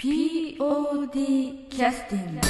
[0.00, 2.40] POD キャスティング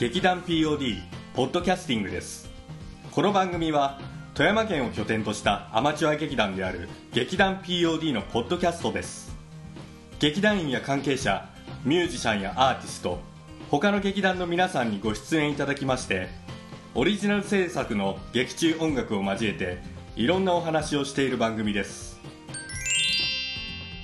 [0.00, 0.96] 劇団 POD
[1.36, 2.50] ポッドキャスティングです。
[3.12, 4.00] この番組は
[4.36, 9.34] 富山県を拠点としたアマチュア劇団である劇団 POD のポッドキャストです。
[10.18, 11.48] 劇団員や関係者
[11.86, 13.18] ミュージシャンやアーティスト
[13.70, 16.28] 他の劇団の皆さんにご出演いただきまして
[16.94, 19.78] オリジナル制作の劇中音楽を交えて
[20.16, 22.20] いろんなお話をしている番組です。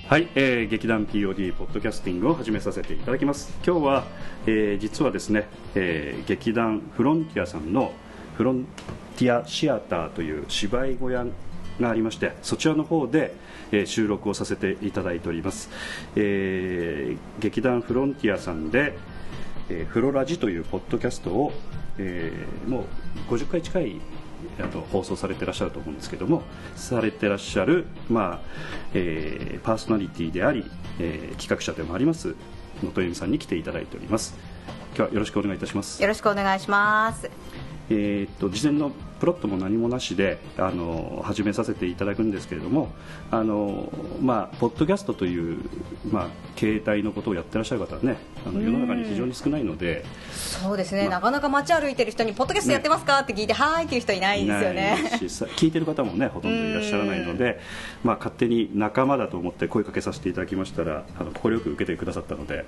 [0.08, 3.52] はい、えー、劇団 POD ポッドキャスティングを始めさせていただきます。
[3.66, 4.04] 今日は、
[4.46, 7.92] えー、実はですね、えー、劇団フロンティアさんの
[8.38, 8.66] フロン
[9.22, 11.24] ティアシアターという芝居小屋
[11.80, 13.34] がありましてそちらの方で、
[13.70, 15.70] えー、収録をさせていただいております、
[16.16, 18.98] えー、劇団フロンティアさんで、
[19.70, 21.52] えー、フロラジというポッドキャストを、
[21.98, 22.84] えー、も
[23.30, 24.00] う50回近い
[24.58, 26.42] あの放送されてらっしゃると思うんですけども
[26.74, 28.40] されてらっしゃる、まあ
[28.92, 32.34] えー、パーソナリティであり、えー、企画者でもあります
[32.82, 34.34] 能登由美さんに来ていただいております。
[34.96, 36.02] 今日はよろしくお願いいたします。
[36.02, 37.30] よろしくお願いします。
[37.90, 42.90] えー、っと事前のプロットも何もなしであの始めさせていただくんですけれども
[43.30, 43.88] あの、
[44.20, 45.60] まあ、ポッドキャストという、
[46.10, 46.26] まあ、
[46.58, 54.98] 携帯のことをやってらっしゃる方はねあの世の中に非常に少ないのでそうですね、まあ、なかなか街歩いてる人にポッドキャストやってますか、ね、って聞いてはーいっていう人いないですよね。
[55.56, 57.60] 聞いてる方もねほとんどいらっしゃらないので、
[58.02, 62.64] まあ、勝手に仲間だと思って声かけさせていただきましたらあの快く受けてくださったので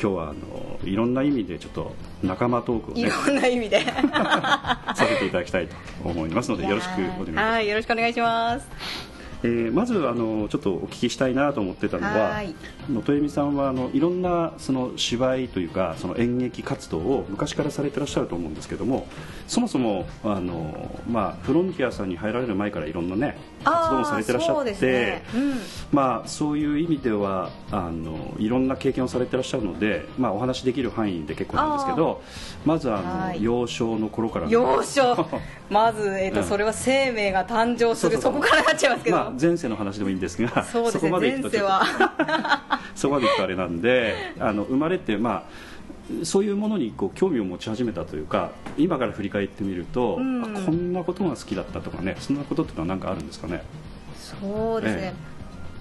[0.00, 3.84] 今日はあのいろんな意味でちょっと仲間トークを、ね、いろんな意味で。
[4.96, 5.74] させていただきたいと
[6.04, 7.46] 思いますのでよろしくお願いします。
[7.46, 8.68] はい、よろしくお願いします。
[9.42, 12.54] えー、まずあのちょっとお聞きしたいなと思ってたのはの
[12.88, 19.06] 豊美さんはあのいろんなその芝居というかその演劇活動を昔からされてらっしゃると思うんですけども
[19.46, 25.22] そもそもあの、まあ、フロンティアさんに入られる前からいろんなね活動もされてらっしゃって、ね。
[25.34, 25.54] うん、
[25.92, 32.22] まあ、そういう意味ではあのいろんな経験をされてらっしゃるので、まあ、お話しできる範囲で結構なんですけど
[32.64, 35.26] まずあの、幼少の頃から幼少。
[35.68, 38.18] まず、えーと、うん、それは生命が誕生する。
[38.18, 41.56] そこからなっちゃいますけど、まあ、前世の話でもいいんですがそうですね、そこまでいくと
[42.96, 53.62] そこまでいくとあれなんであの生まれてまあそういうものにこう興味を持ち始めたというか今から振り返ってみると、うん、あこんなことが好きだったとかねそんなことっていうのは何かあるんですかね？
[54.16, 55.14] そうですね、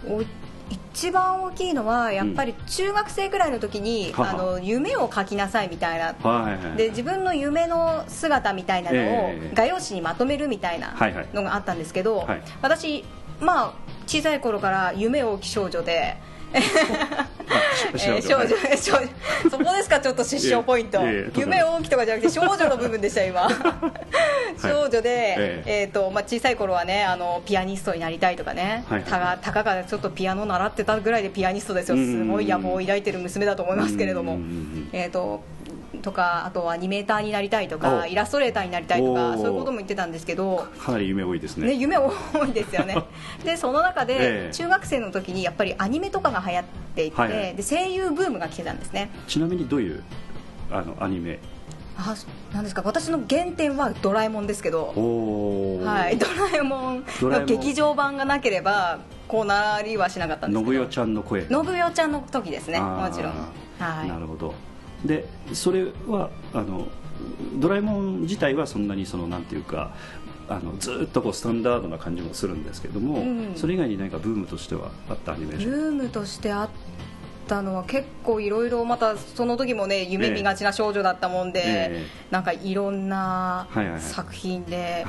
[0.08, 0.26] ええ、
[0.72, 6.16] 一番大きいのはやっぱり中学生ぐらいの時に、うん、あの夢を書きなさいみたいな、
[6.76, 10.96] で自分の夢の姿みたいなのを画用紙にまとめるみたいな
[11.34, 12.28] のがあったんですけど、
[12.62, 13.06] 私
[13.40, 13.74] まあ
[14.08, 16.18] 小さい頃から夢大き少女で。
[17.94, 19.10] えー、少女少女
[19.50, 20.00] そこですか？
[20.00, 21.00] ちょっと失笑ポイント。
[21.38, 23.48] 夢大きとかじゃなくて少女の部分でした今。
[24.62, 31.98] 少女で、えーとまあ、小さい頃はねあのピアニストになりたいとかね、はい、たがたかがちょっとピアノ習ってたぐらいでピアニストですよ。
[31.98, 34.40] すごい野望を抱いてる娘だと思いますけれども。
[34.94, 35.55] えっ、とと
[36.12, 40.68] かあとはアニメーターになりたいとかイラストレーターになりたいとかそういうことも言ってたんですけど。
[40.80, 42.12] かなり夢多いですね、ね、夢多
[42.48, 42.96] いですよね。
[43.44, 46.64] でその中で、中学生の時にやっぱりアニメとかが流行っ
[46.96, 49.10] ていて、で声優ブームが来てたんですね。
[49.28, 50.04] ちなみにどういう
[50.72, 51.40] あのアニメ？
[51.98, 52.14] あ
[52.54, 52.82] なんですか？
[52.84, 60.72] 私の原点はドラえもんですけど、はい、ドラえもんの劇場版がなければこうなりはしなかったんですけど。
[60.72, 61.48] 信代ちゃんの声。
[61.48, 63.34] 信代ちゃんの時ですねもちろん、
[63.80, 64.54] はい、なるほど
[65.06, 66.88] でそれはあの
[67.60, 69.94] ドラえもん自体はそんなにそのなんていうか
[70.48, 75.72] あのずっとこうスタンダードな感じもするんですけども、うん、それ以外に何かブームとしてはあったアニメーション？
[75.72, 76.70] ブームとしてあっ
[77.46, 83.68] たのは結構いろいろまたその時もね夢見がちな少女だったもんで、えー、なんかいろんな
[84.00, 85.06] 作品で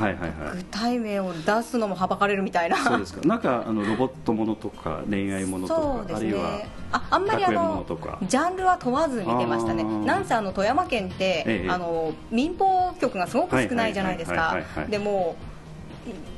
[0.55, 2.77] 具体名を出すのもはばかれるみたいな。
[2.77, 3.27] そうですか。
[3.27, 6.63] なんかあのロボットものとか恋愛ものとか、ね、あるいは
[6.93, 7.85] ああんまりあの
[8.23, 9.85] ジャンルは問わず見てましたね。
[9.85, 14.57] なんせあの富山県って、ええ、あの民放局がすごく少ないじゃないですか。
[14.89, 15.37] でも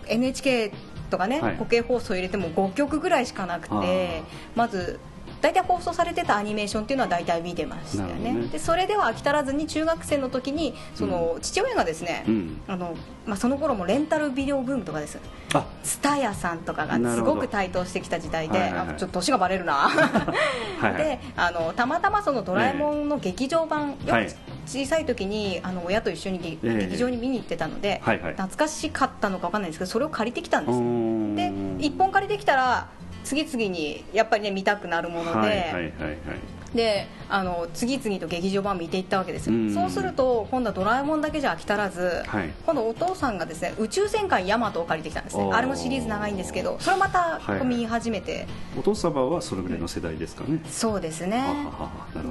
[0.07, 0.73] NHK
[1.11, 4.23] とかね、はい、国営放送入れても5曲ぐらいしかなくて
[4.55, 5.01] まず
[5.41, 12.95] 大体放送されてたアニメーションっていうのは大体見てましたよね、ね、でそれでは飽き足らずに中学生の時にその、うん、父親がですね、うん、あの
[13.29, 15.19] まあ、その頃もレンタルビデオブームとかです
[15.83, 19.75] 蔦屋さんとかがすごく台頭してきた時代で、はいはいはい、ちょっと年がバレるな。
[19.75, 24.29] はい、 であのたまたまその「ドラえもん」の劇場版、はい、
[24.67, 32.89] 小さい時にあの親と一緒に劇場に見に行ってたので、はいはい、懐かしかったのか分かんないですけどそれを借りてきたんですで1本借りてきたら
[33.29, 35.93] 次々にやっぱりね見たくなるもので、
[36.75, 45.51] であの次々と劇場版見ていったわけですよ、うん、そうすると今度は「ドラえもん」だけじゃ飽き足らず、はい、今度お父さんがですね宇宙戦艦ヤマトを借りてきたんですね。
[45.53, 48.47] あれもシリーズ長いんですけどそれまた見始めて、はい、
[48.79, 51.67] お父様はそれぐらいの世代ですかね、うん、そうですね。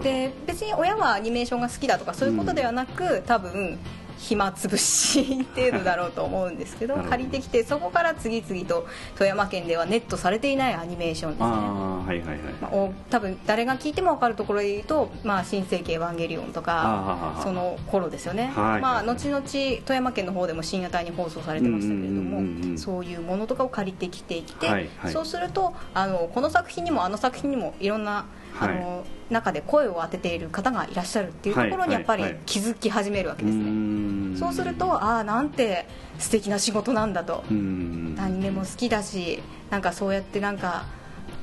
[0.01, 3.77] で別に親はアニメーションが好きだとかそういうことではなく、うん、多分
[4.17, 11.47] 暇つぶし程度だろうと思うんですけど 借りてきてそこから次々と富山県ではネットされていないアニメーションですね。
[11.47, 12.37] はいはいはい。
[12.61, 28.25] まあ、多分誰が聞いても分かるところで言うと「まあ、新世紀エヴァンゲリオン」とかその頃ですよね、はい、まあ、後々富山県の方でも深夜帯に放送されてましたけれどもそういうものとかを借りてきていて、はいはい、そうするとあのこの作品にもあの作品にもいろんな
[28.59, 35.85] あの、中で声を当てている方がいらっしゃるっていうところにやっぱり気づき始めるわけですね、そうするとああなんて
[36.17, 37.43] 素敵な仕事なんだと。
[37.49, 40.85] アニメも好きだしなんかそうやってなんか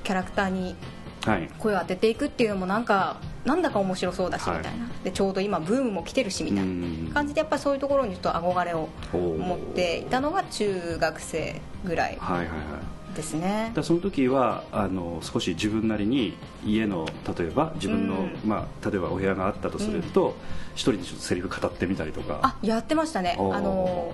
[0.03, 0.77] キャラクターに
[1.59, 7.15] 声を当てていくっていうのもなんかなんだか面白そうだしみたいな、でちょうど今ブームも来てるしみたいな。
[7.15, 12.19] 感じでやっぱりそういうところにちょっと憧れを持っていたのが中学生ぐらい
[13.15, 13.73] ですね。
[13.75, 17.07] だその時はあの少し自分なりに家の
[17.37, 20.33] 例えば自分の、うん、まあ、例えばお部屋があったとすると、うん、
[20.75, 22.41] 一人でちょっとセリフ語ってみたりとか。
[22.43, 23.37] あやってましたね。
[23.39, 24.13] あの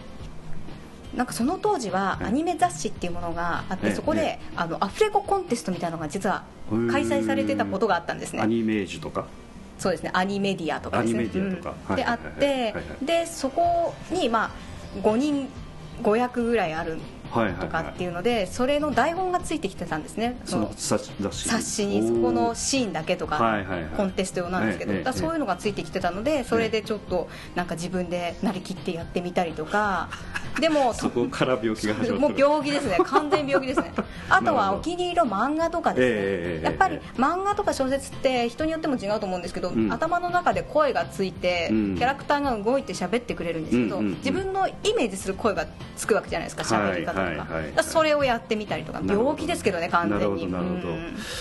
[1.14, 6.44] なんかその当時はアニメ雑誌っていうものがあって、そこで、あのアフレココンテストみたいなのが実は
[6.90, 8.40] 開催されてたことがあったんですね。
[8.40, 9.26] アニメージュとか？
[9.78, 10.10] そうですね。
[10.12, 11.26] アニメディアとかですね。
[11.96, 14.50] であってでそこにまあ
[15.02, 15.48] 5人
[16.02, 16.98] 5役ぐらいある
[17.60, 20.36] とかっていうので、それの台本がついてきてたんですね。
[20.44, 21.10] その冊
[21.62, 23.64] 子にそこのシーンだけとか、
[23.96, 30.08] コンテスト用なんですけど、だそういうのがついてきてたのでそれでちょっとなんか自分でなりきってやってみたりとか。
[30.58, 32.98] でもそこから病気が始まもう病気ですね。
[33.04, 33.92] 完全病気ですね。
[34.28, 45.66] あとはお気に入りの漫画とかですね、やっぱり漫画とか小説って人によっても違うと思うんですけど、頭の中で声がついて、キャラクターが動いて喋ってくれるんですけど、自分のイメージする声が
[45.96, 47.72] つくわけじゃないですか喋り方とか,、はいはい。
[47.72, 50.50] はい、それをやってみたりとか病気ですけどね完全に。
[50.50, 50.80] なるほど、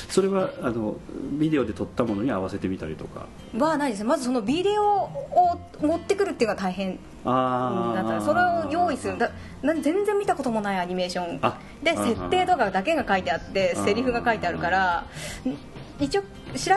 [0.10, 0.98] それはあの
[1.34, 3.28] ビデオで撮ったものに合わせてみたりとか？
[3.58, 4.04] はないです。
[4.04, 8.22] まずそのビデオを持ってくるっていうのが大変だった。
[8.22, 9.18] それを用意する。
[9.18, 9.32] だ
[9.64, 11.42] 全然見たこともないアニメーション。
[11.84, 15.06] で設定とかだけが書いてあってセリフが書いてあるから
[16.00, 16.28] 一応調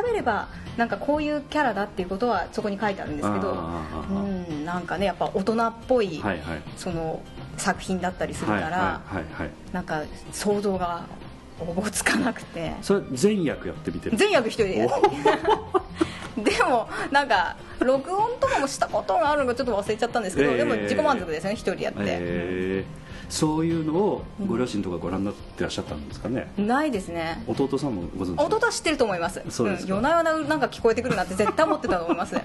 [0.05, 3.57] べればなんかこういうキャラだっていうことはそこに書いてあるんですけど
[4.11, 7.21] うんなんかねやっぱ大人っぽい、はいはい、その
[7.57, 9.03] 作品だったりするから、
[9.73, 10.03] なんか
[10.33, 11.05] 想像が
[11.61, 12.75] おぼつかなくて。
[12.83, 14.17] それ全役やってみてる。
[14.17, 23.03] 全役一人でやって でもなんか録音とかもしたことがあるのかちょっと忘れちゃったんですけど、えー、でも自己満足ですね一人でやって、えー
[23.33, 27.43] そういうのをご両親とかご覧になってらっしゃったんですかね、うん、ないですね。
[27.47, 29.43] 弟さんもご存知弟は知ってると思います。
[29.49, 32.35] そうです、うん、夜な夜ななんか聞こえてくるなって絶対思ってたと思います。
[32.37, 32.45] なる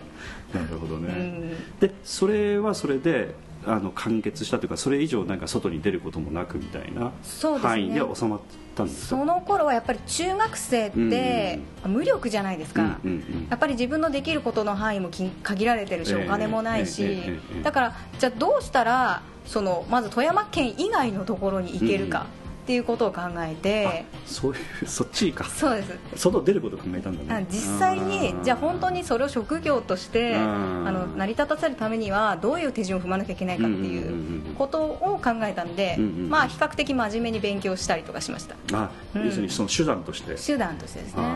[0.79, 3.35] ほどね、うん、でそれはそれで
[3.67, 7.11] あの完結したというかそれ以上なんか外に出ることもなくみたいな
[7.59, 8.39] 範囲で収まっ
[8.75, 15.09] たんですその頃はやっぱり中学生って無力じゃないですか、うんうんうん、やっぱり自分のできることの範囲も
[15.43, 17.21] 限られてるし、お金もないし、
[17.63, 22.27] だからじゃあどうしたらそのまず富山県以外のところに行けるか、
[22.67, 25.45] っていうことを考えてそういうそっちか。
[25.45, 25.97] そうです。
[26.17, 27.47] 外出ることを考えたんだね。
[27.49, 38.55] 実際にじゃあ本当にそれを職業としてあの成り立たせるためにはどういう手順を踏まなきゃいけないかっていうことを考えたんで、まあ比較的真面目に勉強したりとかしました。
[38.73, 40.35] あ、うん、要するにその手段として。
[40.35, 41.23] 手段としてですね。
[41.23, 41.29] ね。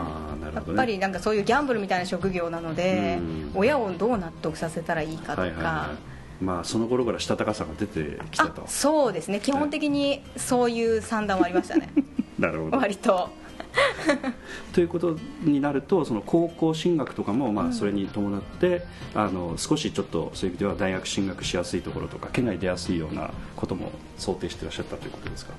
[0.54, 3.20] やっぱりなんかそういうギャンブルみたいな職業なので、
[3.56, 6.11] 親をどう納得させたらいいかとか、はいはいはい
[6.42, 8.64] まあ、その頃からしたたかさが出てきたと。
[8.68, 9.40] そうですね。
[9.40, 11.90] 基本的にそういう算段はありましたね。
[12.40, 12.78] なるほど。
[12.78, 13.30] 割と。
[14.74, 25.54] ということになるとその高校進学とかもまあそれに伴って、うん、あの少しちょっとそういう意味では大学進学しやすいところとか県外出やすいようなことも想定していらっしゃったということですか？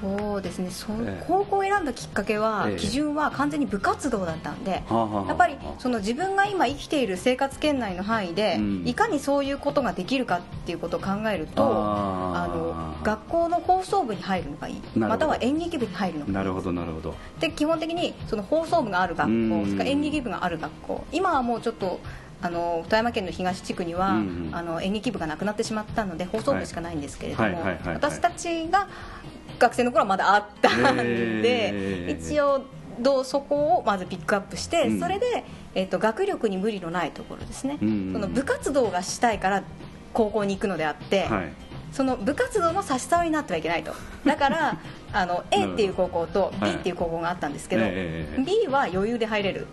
[0.00, 0.70] そうですね。
[0.70, 14.82] そ、え高校を選んだきっかけは、え基準は完全に部活動だったんで、やっぱりその自分が今生きている生活圏内の範囲で、うん、いかにそういうことができるかっていうことを考えるとあの学校の放送部に入るのがいい。
[14.96, 16.34] または演劇部に入るのがいい。
[16.34, 17.14] なるほどなるほど。
[17.40, 22.00] で基本的にその放送部がある学校演劇部がある学校今はもうちょっと
[22.42, 28.88] あの富山県の東地区には、うんうん、あの演劇部がなくなってしまったので放送部しかないんですけれども、私たちが
[29.58, 30.96] 学生の頃はまだあったん
[31.42, 32.62] で、一応
[33.00, 35.44] どうそこをまずピックアップして、うん、それで
[35.76, 39.62] えーと、学力に無理のないところですね、その部活動がしたいから
[40.14, 41.52] 高校に行くのであって、はい、
[41.92, 43.92] その部活動の差し障りになってはいけないと。
[44.24, 44.78] だから
[45.12, 47.92] あの A っていう高校と B っていう高校があったんですけど、はい、
[48.38, 49.66] B は余裕で入れる、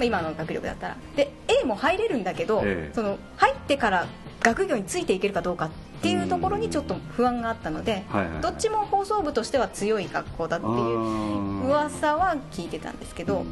[0.00, 0.96] 今の学力だったら。
[1.16, 4.06] で A も入れるんだけど、その入ってから
[4.40, 8.04] 学業についていけるかどうかっていうところにちょっと不安があったので、
[8.40, 13.44] どっちも放送部としては強い学校だっていう噂は聞いてたんですけど、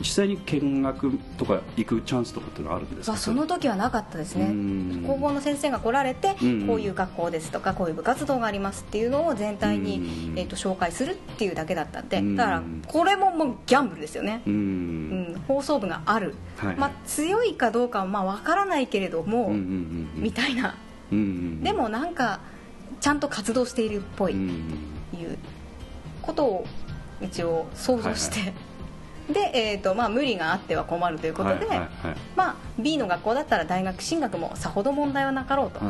[0.00, 3.16] 実際に見学とか行くチャンスとかっていうのはあるんですか？
[3.16, 4.54] その時はなかったですね。
[5.06, 6.34] 高校の先生が来られて
[6.66, 14.42] こういう学校ですとかこういう部活動がありますっていうのを全体に、えー、と紹介するっていうだけだったんでだからこれももうギャンブルですよね。
[14.46, 20.76] うん、放送部がある、はい、まあ、強いかどうかはまあ分からないけれども、みたいな、
[21.10, 22.40] でもなんか
[23.00, 24.34] ちゃんと活動しているっぽい。
[24.34, 24.36] い
[25.24, 25.38] う
[26.22, 26.66] ことを
[27.20, 28.54] 一応想像して、はいは
[29.30, 29.32] い。
[29.32, 31.66] で、えーとまあ、無理があっては困るということで、
[32.36, 35.80] まあ、B の学校だったら大学進学もさほど問題はなかろうと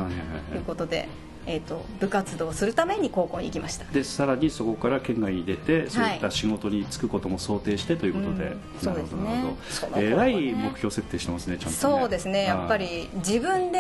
[0.55, 1.09] いうことで。
[1.49, 3.85] えーと、部活動をするために高校に行きました。
[3.91, 9.57] でさらにそこから県外に出てそういった仕事に就くことも想定してということで、はい、そうですね。
[9.97, 12.45] えらい目標設定してますねちゃんと、ね、そうですね。
[12.45, 13.79] やっぱり自分で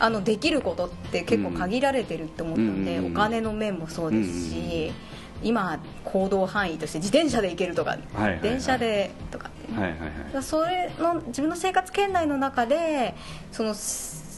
[0.00, 10.00] あのできることって結構限られてるって思ったんで、うん、お金の面もそうですし、うん今行動範囲として自転車で行けるとか、はいはいはい、電車でとか、はいはい
[10.32, 13.14] はい、それの自分の生活圏内の中で
[13.52, 13.74] その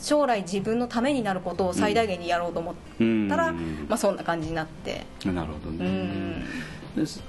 [0.09, 2.75] 将来自分のためになることを最大限にやろうと思っ
[3.29, 5.05] たら、うん、まあ、そんな感じになって。
[5.27, 6.47] なるほどね、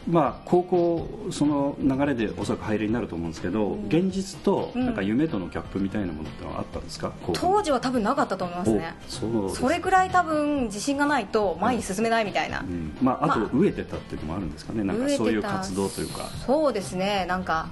[0.10, 8.94] まあ、高校その流れでおそらく入りになると思うんですけど、うん、現実となんか夢とのギャップみたいなものってのはあったんですか、うん、当時は多分なかったと思いますね。
[9.10, 16.30] そうそれぐらい多分自信がないと前に進めないみたいな、うん、まあ、あと飢えてたっていうのもあるんですかね、なんかそういう活動というか。
[16.46, 17.26] そうですね。
[17.28, 17.68] なんか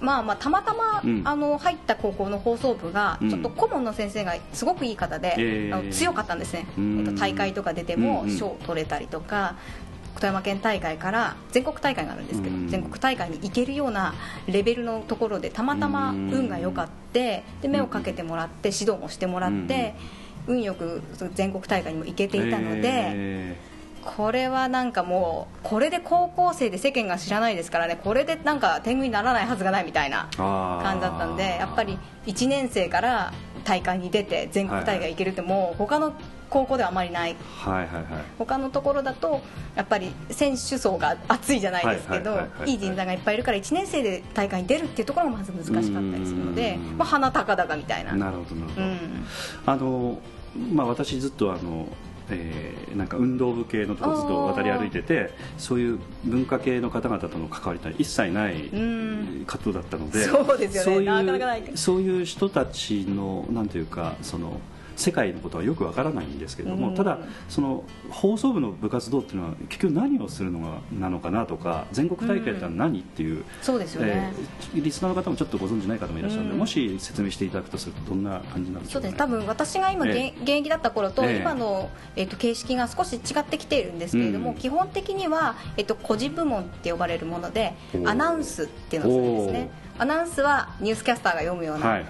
[0.00, 9.56] まあ、まあたまたま、うん、あの入った高校の放送部が、ちょっと顧問の先生がすごくいい方で、うん、あの強かったんですね、えっと、大会とか出ても賞取れたりとか、
[10.14, 14.14] 富山県大会から全国大会があるんですけど、全国大会に行けるような
[14.46, 19.94] レベルのところでたまたま運が良かってで目をかけてもらって指導もしてもらって、
[20.46, 21.02] 運よく
[21.34, 23.67] 全国大会にも行けていたので。
[24.16, 33.32] これはなんかもうこれで高校生で世間が知らないですからねこれでなんか天狗にならないはずがないみたいな感じだったんでやっぱり1年生から
[33.64, 36.14] 大会に出て全国大会行けるってもう他の
[36.48, 38.04] 高校ではあまりない、はいはいはい、
[38.38, 39.42] 他のところだと
[39.76, 48.14] やっぱり選手層が厚いじゃないですけどいい人材がいっぱいいるから1年生で大会に出るっていうところがまず難しかったりするので、まあ、鼻高々みたいな。
[48.14, 49.24] なるほどなるほど、うん、
[49.66, 50.18] あの
[50.72, 51.86] まあ、私ずっとあの
[52.30, 58.70] えー、なんか運動部系のところずっと渡り歩いててそういう文化系の方々との関わりとは一切ない
[59.46, 60.24] 活動だったので
[61.76, 64.60] そういう人たちのなんていうかその
[64.98, 74.32] 世界のことはよくわからないんですけれども、ただその放送部の部活動っていうのは結局何をするのがなのかなとか全国大会って何っていうそうですよね、
[74.74, 79.16] えー、リスナーの方もちょっとご存じない方もいらっしゃるので、もし説明していただくとするとどんな感じなんでしょうか、ね、そうです。
[79.16, 87.74] 多分私が今、えー、現役だった頃と、今の、えーと、形式が少し違ってきているんですけれども、うん、基本的には、えーと、個人部門って呼ばれるもので
[88.04, 89.87] アナウンスっていうのをするんですね。
[89.98, 92.00] アナウンスはニュースキャスターが読むような、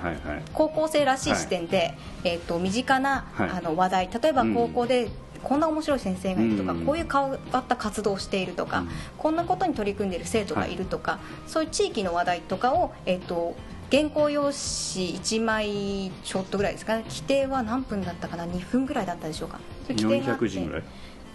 [0.53, 4.11] 高校生らしい視点で、はい、えーと、身近な、はい、あの話題。
[4.23, 5.09] 例えば高校で、
[5.43, 13.55] こんな面白い先生がいるとか、うん、こういう変わった活動をしているとか、うん、こんなことに取り組んでいる生徒がいるとか、はい、そういう地域の話題とかを、えーと、
[13.91, 17.05] 原稿用紙1枚ちょっとぐらいですかね。
[17.09, 20.83] 規定は何分だったかな？2分ぐらいだったでしょうか？400字ぐらい？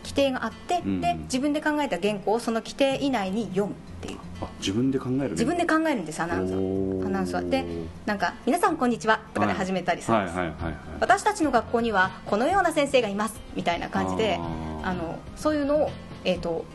[0.03, 4.19] 規定があって、うん、で自分で考えた原稿をその規定以内に読むっていう。
[4.41, 7.65] あ自分で考える自分で考えるんですアナウンスはアナウンスはで
[8.05, 14.39] なんか「皆さんこんにちは」とかで始めたりするんです、はいはいはいはい、私たちの学校にはこのような先生がいますみたいな感じで
[14.83, 15.91] あのそういうのを、
[16.25, 16.65] えーと、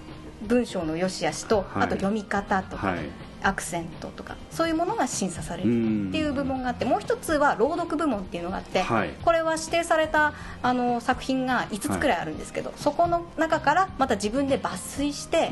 [0.46, 2.98] 文章の良し悪しと、あと読み方とか、はい
[3.42, 5.68] アクセントとかそういうものが審査される
[6.08, 15.50] っていう部門があってもう一つは朗読部門っていうのがあって、はい、これは指定されたあの作品が5つくらいあるんですけど、はい、そこの中からまた自分で抜粋して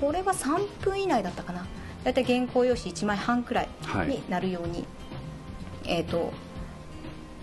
[0.00, 1.66] これは3分以内だったかな。
[2.02, 3.68] 大体原稿用紙1枚半くらい
[4.08, 4.86] になるように、はい、
[5.84, 6.32] えっ、ー、と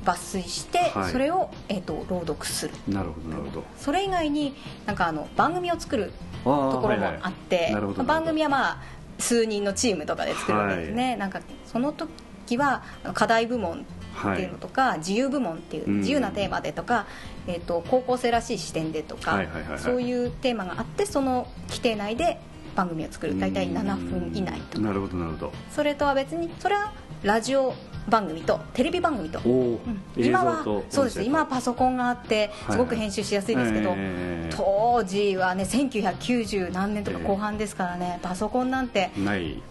[0.07, 2.73] 抜粋して、それを、えーと、朗読する。
[2.87, 3.63] なるほどなるほど。
[3.77, 6.13] それ以外になんかあの番組を作る
[6.45, 7.75] ところもあって、
[8.05, 8.81] 番組はまあ
[9.19, 12.83] 数人のチームとかで作るわけですね、はい、なんかその時は
[13.13, 17.05] 課題部門っていうのとか、はい、自由部門っていう、自由なテーマでとか、
[17.45, 22.39] えーと、高校生らしい視点でとか、はいはいはいはい、そういうテーマがあってその規定内で
[22.75, 23.39] 番組を作る。
[23.39, 25.53] 大体7分以内となるほどなるほど。
[25.71, 26.93] それとは別にそれは
[27.23, 27.73] ラジオ
[28.07, 29.79] 番組とテレビ番組と、うん、
[30.15, 39.11] 今はそうです今はパソコンがあってすごく編集しやすいですけど、はい当時はね1990何年とか後半ですからね、えー、パソコンなんて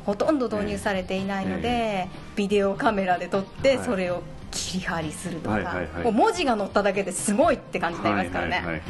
[0.05, 4.23] ほとんど導入されていないので、えー、ビデオカメラで撮ってそれを
[4.57, 8.83] 切り張りするとか、はいはいはい、もう文字が載っただけですごいって感じになりますからね。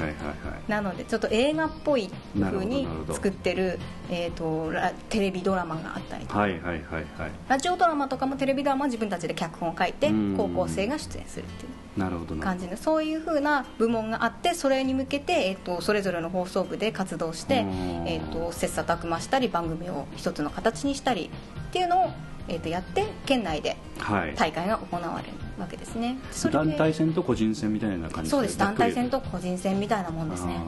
[0.68, 4.72] なのでちょっと映画っぽいふうに作ってるえーと、
[5.08, 7.04] テレビドラマがあったりとか、はいはいはいはい、
[7.48, 11.72] ラジオドラマとかもテレビドラマは自分たちで脚本を書いて高校生が出演するっていう。
[11.96, 17.64] なるほど感じでそういうふうな部門があってそれに向けて、えーと、それぞれの放送部で活動して、
[18.04, 21.30] えーと切磋琢磨したり番組を一つの形にしたり
[21.68, 22.10] っていうのを
[22.48, 23.76] えー、とやって県内で
[24.36, 28.58] 大会が行われるわけですね、はい、団体戦と個人戦みたいな感じそうです。
[28.58, 30.60] 団体戦と個人戦みたいなもんですね。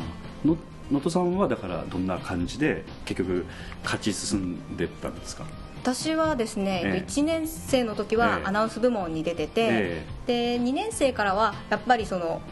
[0.44, 0.56] 能
[0.90, 3.44] 登さんはだからどんな感じで結局
[3.84, 5.44] 勝ち進んでったんですか？
[5.82, 12.42] 私はですね、え1年生の時はアナウンス部門に出てて、えで2年生からはやっぱりその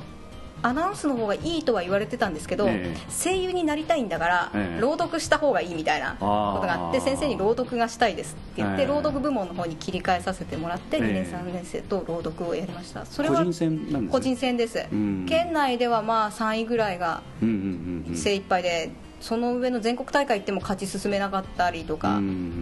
[0.63, 13.05] アナウンスの方がいいとは言われてたんですけど、えー、声優になりたいんだから、えー、朗読した方がいいみたいなことがあって先生に朗読がしたいですって言って、えー、朗読部門の方に切り替えさせてもらって、2年3年生と朗読をやりました。
[13.07, 18.91] それは個人戦なんです、ね、個人戦です、うん、県内ではまあ3位ぐらいが精一杯で、
[19.26, 22.21] その上の全国大会行っても勝ち進めなかったりとか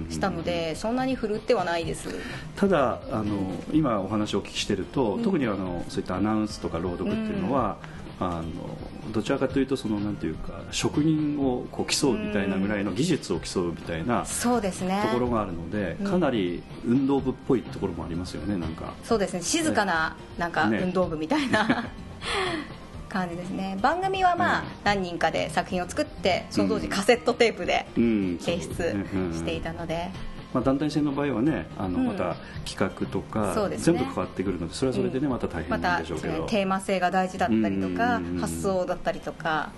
[0.09, 2.09] したので、そんなに振るってはないです。
[2.57, 3.35] ただあの
[3.71, 7.77] 今お話をお聞きしてると、特にあのそういったアナウンスとか朗読っていうのは、
[8.19, 15.03] あのどちらかというとそのなんていうか職人をこう競うみたいなぐらいの技術を競うみたいなそうですね。
[15.05, 18.95] ところがあるのでかなり運動部っぽいところもありますよねなんか。
[19.03, 19.43] そうですね。
[19.43, 21.77] 静かななんか運動部みたいな、ね、
[23.15, 23.79] 感じですね。
[23.81, 30.11] 番組はまあ何人かで作品を作ってその当時カセットテープで提出していたので。
[30.53, 39.73] まあ、団体戦の場合はねあの、また企画とか、ね、全部変わってくるのでそれはそれでね、また大変なんでしょうけど、ま、テーマ性が大事だったりとか、発想だったりとか。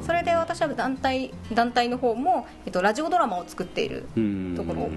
[0.00, 4.06] それで私は団体団体の方も、えっと、ラジオドラマを作っている
[4.56, 4.88] ところ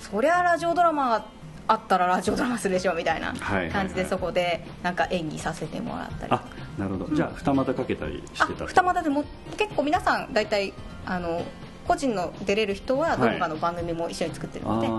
[0.00, 1.26] そりゃラジオドラマ
[1.68, 3.32] あったらラジオドラマするでしょみたいな
[3.72, 6.32] 感じでそこでなんか演技させてもらったり。
[6.32, 6.42] あ
[6.78, 9.24] なるほど、じゃあ二股かけたりしてた二股でも
[9.56, 10.72] 結構皆さん大体
[11.04, 11.44] あの
[11.86, 14.98] 個人の出れる人はどこかの番組も一緒に作ってるので、はい、あ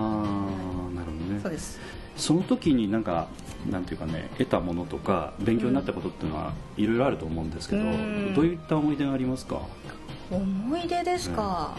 [0.94, 1.40] なるほどね。
[1.42, 1.80] そうです。
[2.16, 3.28] その時になんか
[3.70, 9.60] なんていうかね得たものとか勉強になったことっていうのはいろいろあると思うんですけど、うん、どういった思い出がありますか？
[10.30, 11.76] 思い出ですか、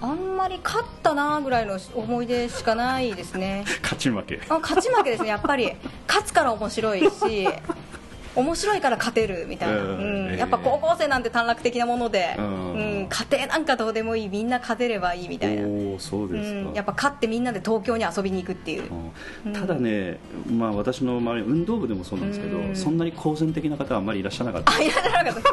[0.00, 3.64] あんまり勝ったなぐらいの思い出しかないですね。
[3.82, 4.40] 勝ち負け。
[4.48, 5.72] あ勝ち負けですねやっぱり。
[6.06, 7.48] 勝つから面白いし
[8.34, 9.86] 面白いから勝てるみたいな、う
[10.32, 10.36] ん。
[10.36, 14.28] やっぱ高校生なんて短絡的なもので、うん、家庭なんかどうでもいい。
[14.28, 15.62] みんな勝てればいいみたいな。
[15.98, 18.90] そうですうん、やっぱ勝ってみんなで東京に遊びに行くっていう、
[19.52, 20.18] ただね、
[20.50, 24.80] まあ、私の周り運動部でもそうなんですけど、そんなに好戦的な方はあんまりいらっしゃらなかった。
[24.80, 25.48] あいらっしゃらなかった。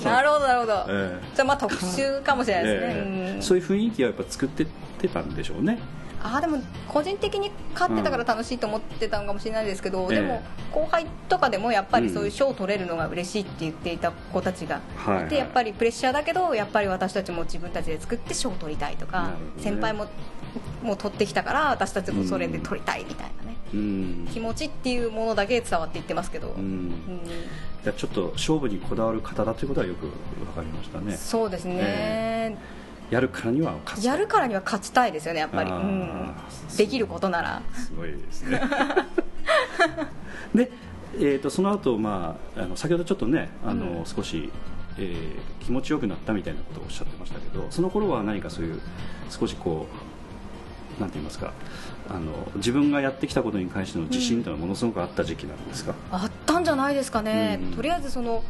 [0.00, 4.66] なるほどなるほど、えー、じゃあまあ特殊かもしれないですね、えー、そういう雰囲気はやっぱ作ってっ
[4.98, 5.78] てたんでしょうね
[6.26, 6.58] あでも
[6.88, 14.80] 個人的に勝ってたから楽しいと思ってたのかもしれないですけど、うん、でも後輩とかでもやっぱりそういう賞を取れるのが嬉しいって言っていた子たちが
[15.26, 20.06] いて、やっぱりプレッシャーだけどやっぱり私たちも自分たちで作って賞を取りたいとか、ね、先輩も
[20.82, 26.92] もう取ってきたから私たちもそれで取りたいみたいなね、うん、気持ちっていうものだけ伝わっていってますけど、うん、
[27.82, 31.14] じゃちょっと勝負にこだわる方だということはよく分かりましたね。
[31.16, 36.34] そうですね、えーやるからには勝ちやるからには勝ちたいですよねやっぱり、うん、
[36.76, 37.62] できることなら。
[37.74, 38.60] すごいですね。
[40.54, 40.70] で、
[41.16, 44.50] えーと、その後、まああの先ほどちょっとねあの、うん、少し、
[44.98, 48.80] えー、気持ちよくなったみたいなことをおっしゃってましたけどその頃は何かそういう
[49.30, 49.86] 少しこ
[50.98, 51.52] うなんて言いますか
[52.08, 58.44] あの自分がやってきたことに関しての自信というのはものすごくあった時期なんですか、うん、あったんじゃないですかね、とりあえずその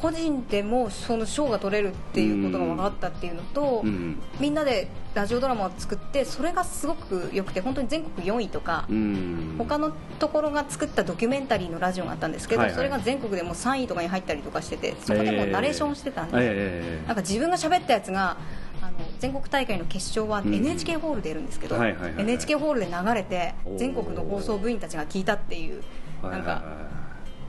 [0.00, 18.38] 個人でもその賞が取れるっていうことが分かったっていうのと、うん、みんなでラジオドラマを作ってそれがすごく良くて本当に全国4位とか、うん、他のところが作ったドキュメンタリーのラジオがあったんですけど、はいはい、それが全国でも3位とかに入ったりとかしててそこでもナレーションしてたんです、えー、なんか自分が喋ったやつが
[18.80, 25.82] あの全国大会の決勝は NHK ホールでやるんですけど、NHK ホールで流れて全国の放送部員たちが聞いたっていう
[26.22, 26.62] なんか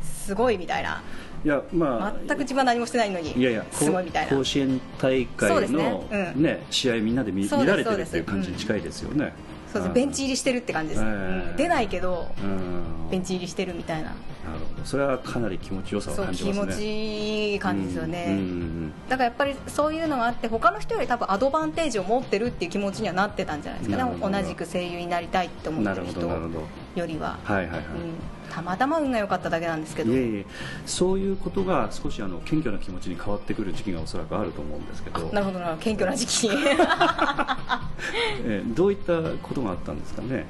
[0.02, 1.02] すごいみたいな。
[1.44, 4.38] いやまあ、全く自分は何もしてないのにいやいやすごいみたいな。
[4.38, 9.34] 甲子園大会のね、うん、ね、試合みんなで見見られてるっていう感じに近いですよね、
[9.74, 9.94] そうです。
[9.94, 12.28] ベンチ入りしてるって感じです、えー、出ないけど、
[13.10, 14.10] ベンチ入りしてるみたいな。
[14.10, 14.14] な
[14.54, 14.86] るほど。
[14.86, 16.66] それはかなり気持ちよさを感じますね。
[16.66, 18.34] 気持ちいい感じですよね、うん。
[18.34, 24.16] うんうん、だからやっぱりそういうのがあって他の人より多分アドバンテージを持ってるっていう気持ちにはなってたんじゃないですかね。
[24.22, 27.40] 同じく声優になりたいって思ってる人よりは。
[27.44, 30.12] はいはいはい、うんたまたま運が良かっただけなんですけど。
[30.12, 30.46] いえいえ。
[30.86, 35.20] そういうことが少しあの謙虚な気持ちに変わってくる時期がおそらくあると思うんですけど。
[35.32, 36.50] なるほどな謙虚な時期。
[38.44, 40.46] えどういったことがあったんですかね。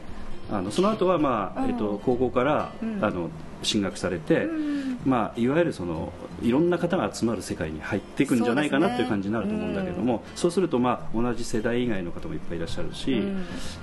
[0.52, 3.30] あのその後はまあ、えっと、高校から、うん、あの
[3.64, 6.12] 進学されて、うん、まあ、いわゆるその
[6.42, 13.22] いろんな方が集まる世界に入っていくんじゃないかなっていう感じになると思うんだけどもそう、すると、まあ、同じ世代以外の方もいっぱいいらっしゃるし、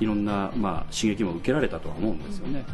[0.01, 2.65] いろんな、まあ、刺激も受けられたとは思うんですよね。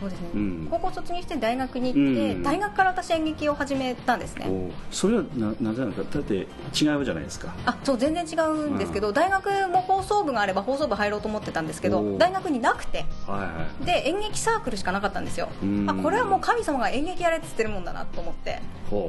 [0.00, 4.46] そうですね、うん、高校卒業して大学に行って、うん、大学から私演劇を始めたんですね。
[4.90, 6.02] それはななぜなのか。
[6.02, 7.54] だって違うじゃないですか。
[7.64, 15.48] あそう全然違うんですけど、大学も放送部があれば放送部入ろうと思ってたんですけど大学になくて、はいはい、で演劇サークルしかなかったんですよ。
[15.86, 18.60] あこれはもう神様が演劇やれって言ってるもんだなと思って。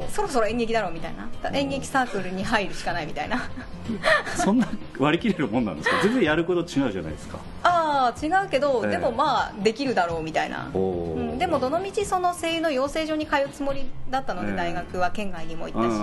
[0.09, 1.29] そろそろ演劇だろうみたいな。
[1.51, 3.49] 演劇サークルに入るしかないみたいな。
[4.35, 4.67] そんな
[4.99, 6.01] 割り切れるもんなんですか？
[6.03, 7.39] 全然やること違うじゃないですか。
[7.63, 15.95] ああ違うけど、えー、でもまあできるだろうみたいな、うん、でもどのみちその声優の養成所に通うつもりだったので、えー、大学は県外にも行ったし、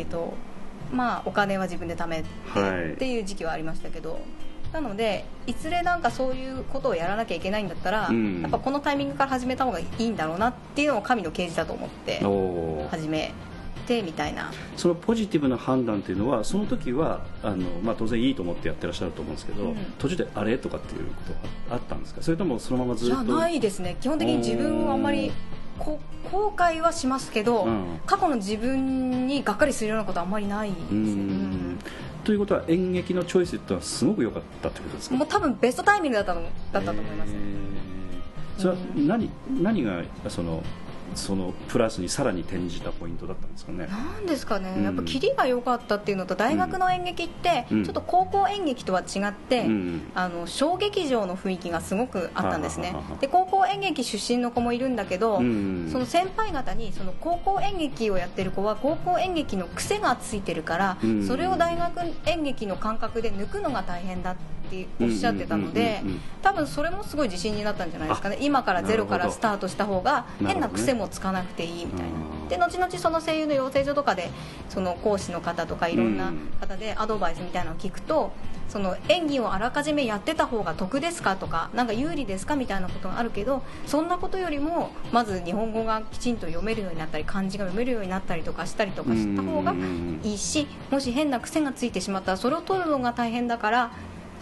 [0.00, 0.34] えーと
[0.92, 4.20] まあ、お金は自分で貯めてっていう時期はありましたけど、
[4.72, 12.20] なのでいずれなんかそういうことをやらなきゃいけないんだったら、うん、やっぱこのタイミングから始めた方がいいんだろうなっていうのを神の啓示だと思って
[12.90, 13.32] 始め
[13.90, 14.52] てみたいな。
[14.76, 21.32] そのポジティブな判断っていうのはその時はあの、まあ、当然いいと思ってやってらっしゃると思うんですけど、うん、途中であれとかっていうこと
[21.70, 22.22] があったんですか？
[22.22, 23.96] それともそのままずっとじゃないですね。
[24.00, 25.32] 基本的に自分はあんまり
[25.78, 25.98] 後
[26.56, 31.78] 悔はしますけど、うん、過去の自分にがっかりするようなことはあんまりないですね、うん。
[32.22, 35.16] ということは演劇のチョイスってのはすごく良かったってことですか？
[35.16, 37.32] もう多分ベストタイミングだっただったと思います、
[38.58, 40.62] それは何,、何がその
[41.14, 43.86] そのプラスにさらに転じたポイントだったんですかね。
[43.86, 52.94] なんですかね、やっぱキリが良かったっていうのと大学の演劇ってちょっと高校演劇とは違って、うん、あの小劇場の雰囲気がすごくあったんですね。
[53.20, 64.40] で高校演劇出身の子もいるんだけど、うん、その先輩方にその高校演劇をやってる子は高校演劇の癖がついてるから、うん、それを大学演劇の感覚で抜くのが大変だって
[65.00, 66.00] おっしゃってたので
[66.42, 68.38] 多分それもすごい自信になったんじゃないですかね。
[68.40, 74.30] 今からゼロからスタートした方が変な癖もつかなくていいみたいな、で後々その声優の養成所とかで
[74.68, 78.32] その講師の方とかいろんな方でアドバイスみたいなのを聞くと
[78.68, 89.74] その演技をあらかじめやってた方が得ですかとかなんか有利ですかみたいなことがあるけどそんなことよりもまず日本語がきちんと読めるようになったり漢字が読めるようになったりとかしたりとかした方が
[90.22, 93.90] いいしもし変な癖がついてしまったらそれを取るのが大変だから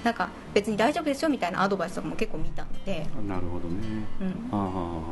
[0.04, 3.06] なんか別に大丈夫ですよみたいなアドバイスとかも結構見たので。
[3.26, 5.02] なるほどね、うん、あ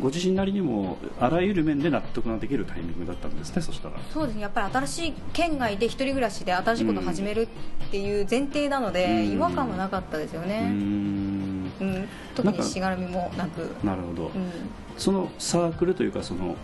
[0.00, 3.96] ご自身なりにもあらゆる面で納得ができるタイミングだったんですねそしたら。
[4.12, 4.42] そうですね。
[4.42, 7.46] やっぱり新しい県外で一人暮らしで新しいことを始めるっ
[7.90, 10.68] ていう前提なので、違和感はなかったですよね。
[10.70, 11.72] うん。
[11.80, 12.08] うん。
[12.34, 13.74] 特にしがらみもなく。
[13.84, 14.50] なるほど、うん、
[14.96, 16.56] そのサークルというかその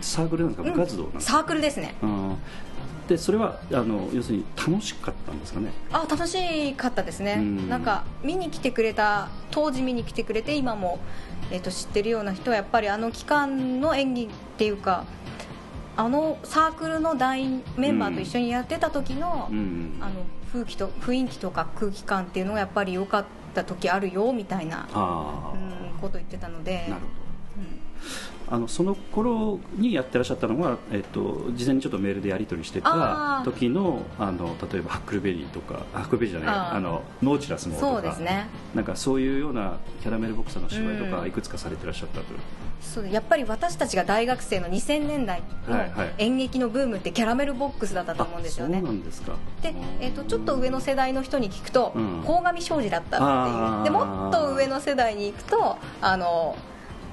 [0.00, 0.70] サークルなんですか？
[0.72, 1.94] 部活動なんですか、サークルですね
[3.08, 5.70] でそれはあの要するに楽しかったんですかね？
[5.92, 7.68] あ楽しかったですね、ん。
[7.68, 10.98] なんか見に来てくれた当時見に来てくれて今も、
[11.52, 15.04] えーと、知ってるような人はやっぱりあの期間の演技っていうか
[15.96, 19.48] あのサークルの団員メンバーと一緒にやってた時の,、
[20.00, 24.88] あの風気と雰囲気とか空気感っていうのがやっぱり良かった時あるよみたいな、
[25.54, 26.86] うん、こと言ってたので。
[26.88, 27.06] なるほど
[28.48, 37.86] あのその頃にやってらっしゃったのが、えっと、事前にちょっとメールでやり取りしてた時のあの例えばハックルベリーとかハックルベリーじゃないあのノーチラスのとか。
[37.86, 42.36] そうです、ね、なんかそういうようなキャラメルボクサーの芝居とかいくつかされてらっしゃったと、う。
[42.36, 42.38] ん、
[42.80, 45.84] そうやっぱり私たちが大学生の2000年代の
[46.18, 49.32] 演劇のブームってキャラメルボックスだったと思うんですよね、そうなんですか。
[49.62, 53.84] で、えーと、ちょっと上の世代の人に聞くと、うん、鴻上庄司だったっていう。
[53.84, 56.56] でもっと上の世代に行くとあの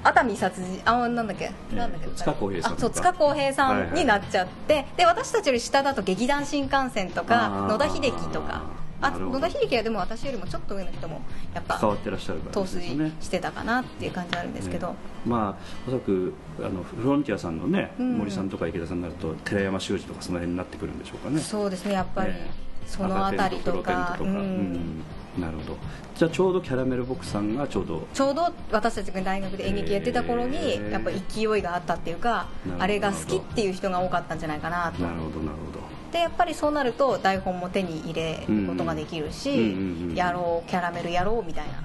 [0.04, 1.50] 熱海殺人あなんだっけ？
[1.74, 2.08] なんだっけ？
[2.14, 8.62] 塚浩平さんそう塚浩平さんになっちゃって、はいはい、で私たちより下だと劇団新幹線とか野田秀樹とか。
[9.00, 11.20] あ野田秀樹はでも私よりもちょっと上の人も
[11.52, 14.94] やっぱ変わってらっしゃるから、ね、水してたかなっていう感じあるんですけど、ね、
[15.26, 21.38] まあおそらくあのフロンティアさんのね、うん、森さんとか池田さんになると寺山修司とかその辺になってくるんでしょうかね。
[21.38, 22.46] そうですねやっぱり、ね、
[22.86, 25.02] その辺りとか、うん、
[25.38, 25.76] なるほど。
[26.16, 28.06] じゃあちょうどキャラメルボックさんがちょうど。
[28.12, 32.46] ちょうど私たちが大学で演劇やってた頃にやっぱ勢いがあったっていうか
[32.78, 35.02] あれが好きっていう人が多かったんじゃないかなと。
[35.02, 35.84] なるほどなるほど。
[36.12, 39.76] でやっぱりそうなると台本も手に入れることができるし、
[40.14, 41.82] やろうキャラメルやろうみたいな。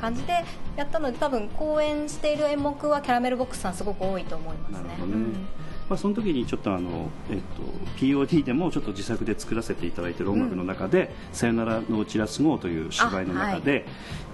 [0.00, 0.32] 感じで
[0.76, 4.88] やったので多分公演している演目はキャラメルボックスさんすごく多いと思いますね。
[4.88, 5.46] なるほどね、うん
[5.90, 7.62] まあ、その時にちょっとあの、えっと、
[7.98, 13.84] POD でもちょっと自作で作らせていただいている音楽の中で「さよならのうちらすごう」という芝居の中で、はい、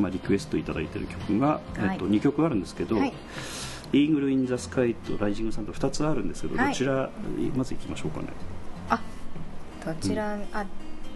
[0.00, 3.12] まあ、リクエストいただいている曲が、えっと、2曲あるんですけど、はい。
[3.92, 7.08] イーグル・イン・ザ・スカイとライジングさんと2つあるんですけど、どちら
[7.56, 8.26] まずいきましょうかね。
[8.90, 9.00] あ
[9.82, 10.66] どちら、うん、あ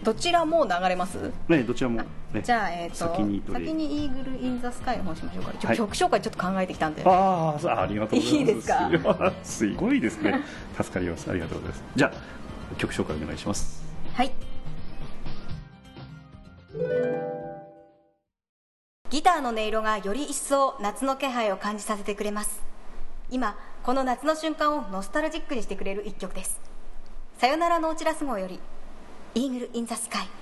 [0.03, 1.31] どちらも流れます？
[1.47, 2.01] ねどちらも、
[2.33, 7.03] ね、じゃあ、えーと、先にイーグル・イン・ザ・スカイの方しましょうか、はい、曲紹介ちょっと考えてきたんで。
[7.05, 8.35] ああありがとうございます。
[8.35, 9.33] いいですか？
[9.43, 10.41] すごいですね。
[10.75, 11.29] 助かります。
[11.29, 11.83] ありがとうございます。
[11.95, 12.11] じゃ
[12.73, 13.83] あ曲紹介お願いします。
[14.13, 14.31] はい。
[19.09, 22.63] ギターの音色がより一層夏の気配を感じさせてくれます。
[23.29, 26.59] 今この夏の瞬間をノスタルジックにしてくれる一曲です。
[27.37, 28.59] さよならのオチラス号より
[29.33, 30.40] イーグル・イン・ザ・スカイ。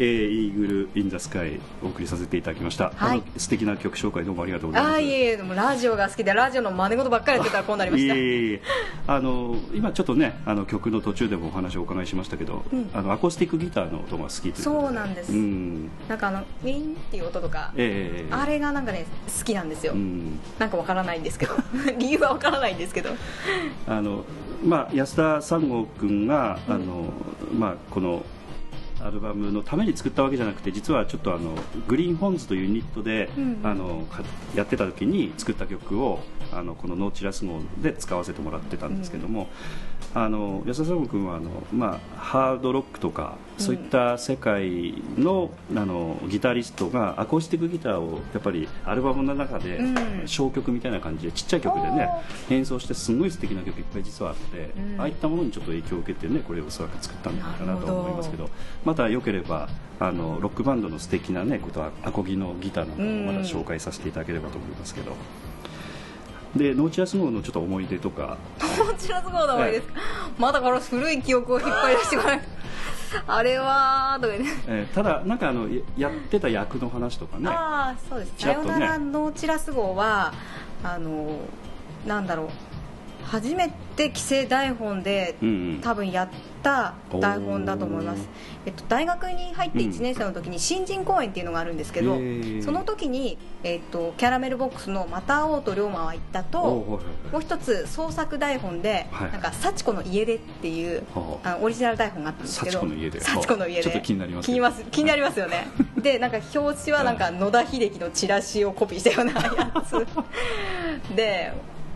[0.00, 4.94] えー、イーグル・イン・ザ・スカイお送りさせていただきました、はい、素敵な曲紹介どうもありがとうございます。
[4.94, 8.62] あいえいえでもラジオが好きでラジオの真似事ばっかりやってたらこうなりましたいえいえ。
[9.06, 19.04] あの今ちょっとねあの曲の途中でもお話をお伺いしましたけど、うん、あのアコースティックギターの音が好きそうなんです、うん、なんかあのウィンっていう音とか、えー、あれがなんかね
[19.38, 21.54] 好きなんですよ、うん、なんかわからないんですけど。
[21.98, 23.10] 理由はわからないんですけど。
[23.86, 24.24] あの
[24.64, 27.12] まあ安田三郷君があの、
[27.52, 28.22] まあこの
[29.02, 31.54] アルバムのために作ったわけじゃなくて実はちょっとあの
[31.88, 34.06] グリーンホンズというユニットで、うん、あの
[34.54, 36.20] やってた時に作った曲を
[36.52, 39.46] あのこの「ノーチラス号」で使わせてもらってたんですけども、うん、
[40.12, 49.78] あの安田さん君はあの、まあ、ハードロックとかそういった世界のあのギタリストがアコースティックギターをやっぱりアルバムの中で
[50.26, 52.08] 小曲みたいな感じでちっちゃい曲でね
[52.48, 58.50] 演奏してすごい素敵な曲いっぱい実はあって、ああいったものにちょっと影響を受けてねこれをおそらく作ったんじゃないかなと思いますけど
[58.84, 59.68] またよければ
[60.00, 65.12] あのロックバンドの素敵なねことはアコギのギターなんかもまだ紹介させていただければと思いますけど。
[66.56, 68.36] でノーチラス号のちょっと思い出とか。
[68.60, 70.00] ノーチラス号の思い出ですか、
[70.38, 72.40] まだこの古い記憶を引っ張り出してこない
[73.26, 77.48] あれはとかね、えー、ただなんかあのやってた役の話とかね。
[77.48, 80.32] ああそうです「さよならノーチラス号は」
[80.82, 81.40] あの
[82.06, 82.48] なんだろう
[83.30, 86.28] 初めて規制台本で、うんうん、多分やっ
[86.64, 88.28] た台本だと思います、
[88.66, 96.58] えっと、大学に入って1年生の時に新人公演っていうのがあるんですけど、うん、その時に、えっと、キャラメルボックスの「また会おうと龍馬は言ったと」
[97.30, 101.50] もう一つ創作台本で「なんか幸子の家出」っていうあ。
[101.50, 103.82] のオリジナル台本があったんですけど幸子の家で幸子の家で。
[103.82, 105.68] ちょっと気になります気に気になりますよね。
[106.02, 110.06] でなんか表紙はなんか野田秀樹のチラシをコピーしたようなやつ。
[111.14, 111.52] で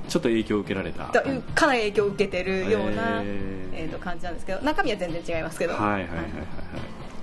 [0.09, 1.07] ちょっと影響を受けられた。
[1.07, 5.75] かなり影響を受けてるような、えー、と感じなんですけど中身は全然違いますけど。
[5.75, 6.14] はいはいはいはい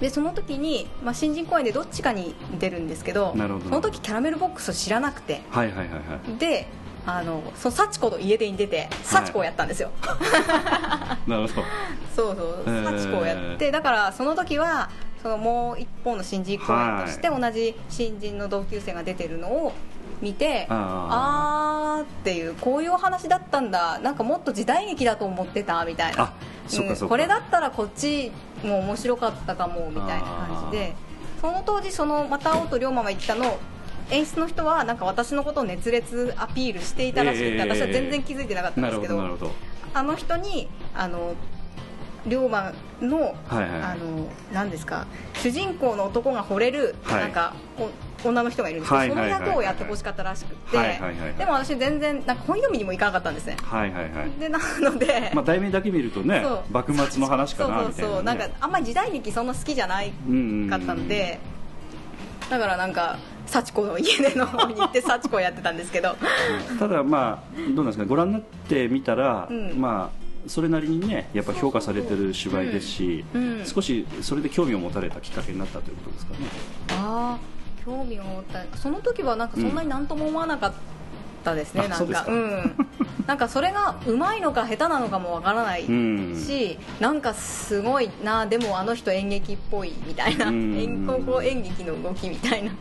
[0.01, 6.65] でその時に、まあ、新人公演でどっちかに出るんですけどその時キャラメルボックスを知らなくて、はいはいはいはい、で
[7.05, 11.67] あのそ幸子の家出に出て幸子をやったんですよ、はい、なるほど。
[12.15, 14.89] そうそう幸子をやって、だからその時は
[15.21, 19.73] そのもう一方の新人公演として同じ新人の同級生が出てるのを
[20.21, 23.99] 見て、ああっていうこういうお話だったんだ。
[23.99, 26.33] なんかもっと時代劇だと思ってたみたいな、
[26.73, 28.31] うん、これだったらこっち
[28.63, 30.95] も面白かったかもみたいな感じで。
[31.41, 33.57] その当時そのまた会おうと龍馬が言ったの
[34.11, 39.19] 演出の人はなんか私のことを熱烈アピールしていたらしくて、えー、私は全然気づいてなかったんですけど。
[39.93, 41.33] あの人にあの
[42.27, 47.53] 龍馬の、はいはい、あの何ですか主人公の男が惚れる、はい、なんか
[48.23, 50.77] 女の人がいるんですけど、その役をやってほしかったらしくて、
[51.39, 53.57] でも私全然なんか本読みにも行かなかったんですね。
[53.63, 54.31] はいはいはい。
[54.39, 58.15] でなので、まあ題名だけ見るとね、幕末の話かなみたいな、ね、そうそう。
[58.17, 60.11] そうなんかあんまり時代劇そんな好きじゃない
[60.69, 61.39] かったんで、
[62.49, 63.17] だからなんか。
[63.47, 66.15] 幸子の家での方に行って幸子をやってたんですけど。
[66.79, 73.61] ただまあどうなんですかご覧になってみたら、うん、まあそれなりにねやっぱ評価されてる芝居ですし、うんう。
[73.61, 76.39] ん、少しそれで興味を持たれたきっかけになったということですかね。
[76.91, 77.37] あ
[77.85, 80.73] 興味を持ったその時はなんかそんなになんとも思わなかっ
[81.43, 82.25] たですね、うん、なんか。
[82.27, 82.75] うん。
[83.27, 92.73] なんかそれがうまいのか下手なのかもわからないし、うん、なんかすごいなでもあの人演劇っぽいみたいな、うん、高校演劇の動きみたいな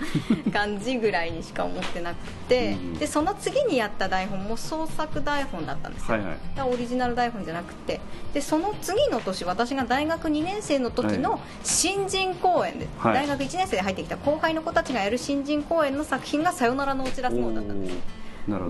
[0.52, 6.26] 感じぐらいにしか思ってなくて、うん、でその次にやった台本も創作台本だったんですよ、はい
[6.60, 8.00] はい、オリジナル台本じゃなくて。
[8.34, 18.20] でその次の年私が大学2年生の時の新人公演で、はい、大学1年生で入ってきた後輩の子たちがやる新人公演の作品が「さよならのおちらすの」だったんです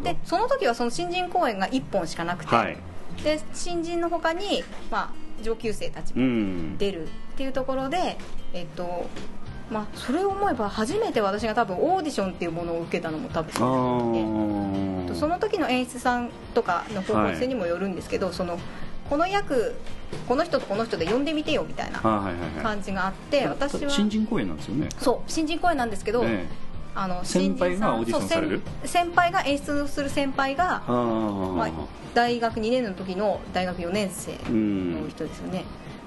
[0.01, 2.77] でその時はその新人公演が1本しかなくて、はい、
[3.23, 8.19] で新人のほかに、まあ、上級生たちも出るっていうところで、
[8.53, 9.07] えっと
[9.71, 18.59] まあ、それを思えば初めて私が多分オーディションっていうものを受けたのも多分そうですねその時の演出さんとかの方向性にもよるんですけど、はい、その
[19.09, 19.77] この役
[20.29, 22.01] この人とこの人で呼んでみてよみたいな
[22.63, 24.89] 感じがあって、私は新人公演なんですよね。
[24.99, 28.63] そう新人公演なんですけど、ええあの先輩がオーディションされる？
[28.85, 31.71] 先輩が演出する先輩が、まあ、
[32.15, 35.65] 大学2年の時の大学4年生の人ですよね、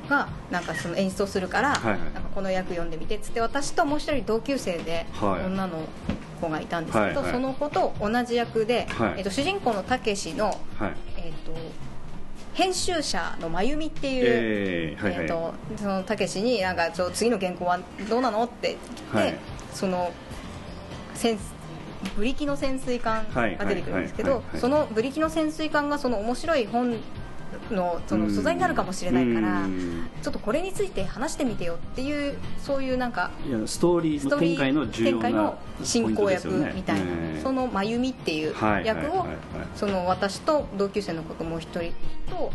[0.09, 5.83] がなんかその演出をするから、はいはい、なんかこの役読んでみてっつって私ともう一人同級生で女の
[6.41, 10.57] 子がいたんですけど、はいはい、その子と同じ役で、はい、えーと、主人公のたけしの、はい、
[11.17, 11.53] えーと、
[12.53, 18.77] 編集者の真由美っていう、えーはいはい、えーと、そのたけしになんかちょ次の原稿はどうなのって
[19.13, 19.37] 言って、
[19.73, 20.11] その
[21.23, 21.39] 潜
[22.17, 26.97] ブリキの潜水艦が出てくるんですけどそのブリキの潜水艦がその面白い本
[27.73, 29.67] のその素材になるかもしれないから
[30.21, 33.31] ちょっとこれについて話してみてよっていうそういうなんか
[33.65, 39.25] ストーリー展開の重要な進行役みたいな、その真由美っていう役を
[39.75, 41.93] その私と同級生の子供一人
[42.29, 42.51] と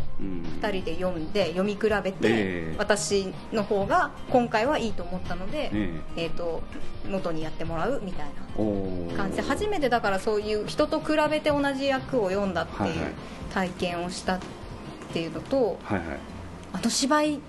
[0.61, 5.71] 2人で読んで読み比べて私の方が今回はいいと思ったので
[6.15, 6.63] えっと
[7.05, 9.37] 能登にやってもらうみたいな感じ。
[9.37, 13.13] で初めてだからそういう人と比べて同じ役を読んだっていう
[13.53, 14.58] 体験をしたって
[15.15, 16.07] いうのと、はいはい、
[16.73, 17.39] あの芝居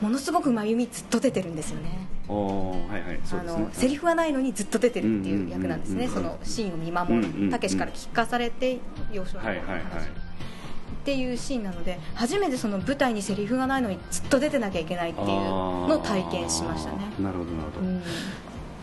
[0.00, 2.06] ものすごく真由美ずっと出てるんですよね。
[3.72, 8.78] セリフはないのにずっと出てるっていう役なんですね、そのシーンを見守る、たけしから聞かされて
[9.12, 9.56] 幼少期の話、
[11.00, 16.98] っていうシーンなので初めてその舞台にセリフがないのにずっと出てなきゃいけないっていうのを体験しましたね。
[17.18, 18.02] なるほどなるほど、うん、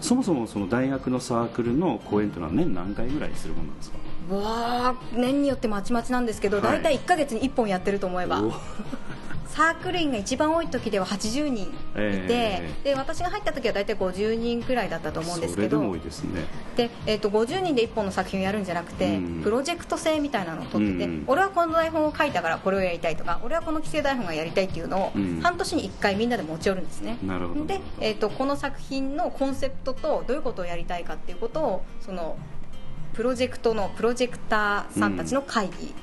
[0.02, 3.98] そもそもその大学のサークルの公演というのは年何回ぐらいするものなんですか？
[4.36, 8.42] わ年によってまちまちなんですけど、はい、大体1か月に1本やってると思えば
[9.48, 16.02] サークル員が一番多い時では80人いて、えー、で私が入った時は大体50人くらいだったと思うんですけどで、ね、
[16.76, 27.18] で、えーと、50人で1本の作品をやるんじゃなくて、うん、プロジェクト制みたいなのを取ってて、うん、俺はこの台本を書いたからこれをやりたいとか俺はこの規制台本がやりたいっていうのを、半年に1回みんなで持ち寄るんですね。
[27.66, 32.38] で、えーと、この作品のコンセプトとどういうことをやりたいかっていうことをその
[33.14, 35.94] プロジェクトのプロジェクターさんたちの会議、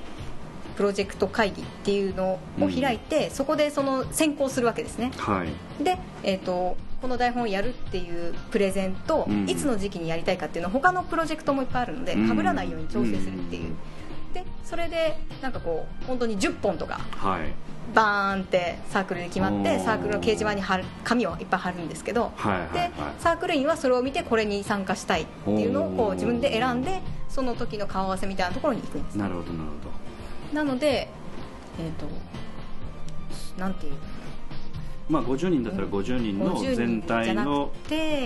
[0.77, 13.77] プロジェクト会議っていうのを開いて、うん、そこでその選考するわけですね、はい、で、えーと、この台本をやるっていうプレゼンと、うん、いつの時期にやりたいかっていうのは他のプロジェクトもいっぱいあるので被らないように調整するっていう、うん、
[14.33, 17.53] でそれでなんかこう本当に10本とか、はい、
[17.95, 29.19] バーンってサークルで決まってサークルの掲示板に貼る紙をいっぱい貼るんですけど、はいはいはい、でサークル員はそれを見てこれに参加したいっていうのをこう自分で選んでその時の顔合わせみたいなところに行くんです。
[29.19, 29.94] なるほどなるほど
[30.55, 31.09] なので
[31.79, 32.07] えっ、ー、と
[33.59, 33.95] なんていう
[35.09, 37.73] まあ、50人だったら50人の全体の,、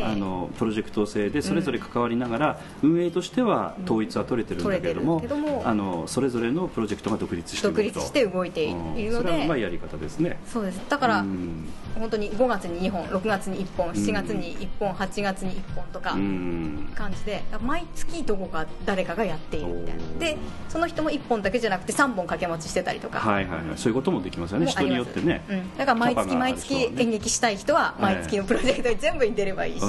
[0.05, 5.21] あのプロジェクト制でそれぞれ関わりながら、運営としては統一は取れてるんだけれども,、
[5.65, 10.39] あのそれぞれのプロジェクトが独立して独立して動いているので、それはうまいやり方ですね。
[10.47, 10.81] そうです。
[10.89, 11.25] だから、
[11.95, 16.11] 本当に5月に2本6月に1本7月に1本8月に1本とか
[16.95, 20.03] 感じで毎月どこか誰かがやっているみたいな。
[20.19, 20.37] で
[20.69, 23.21] その人も1本だけじゃなくて3本掛け持ちしてたりとか。
[23.21, 23.79] はいはいはい。
[23.79, 24.67] そういうこともできますよね。
[24.67, 29.83] 人によってね、うん、だから毎月毎月演劇したい人は毎月のプロジェクトに全部に出ればいいし、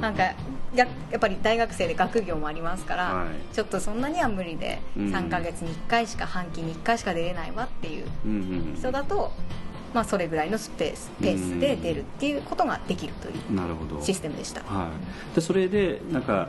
[0.00, 0.34] なんかや
[0.74, 8.06] やっぱり大学生で学業もありますから、はい、ちょっとそんなには無理で3か月に1回しか半期に1回しか出れないわっていう
[8.76, 9.32] 人だと、
[9.94, 14.88] まあ、それぐらいのスペースペースで出るっていうことができるというシステムでした、は
[15.32, 16.48] い、でそれでなんか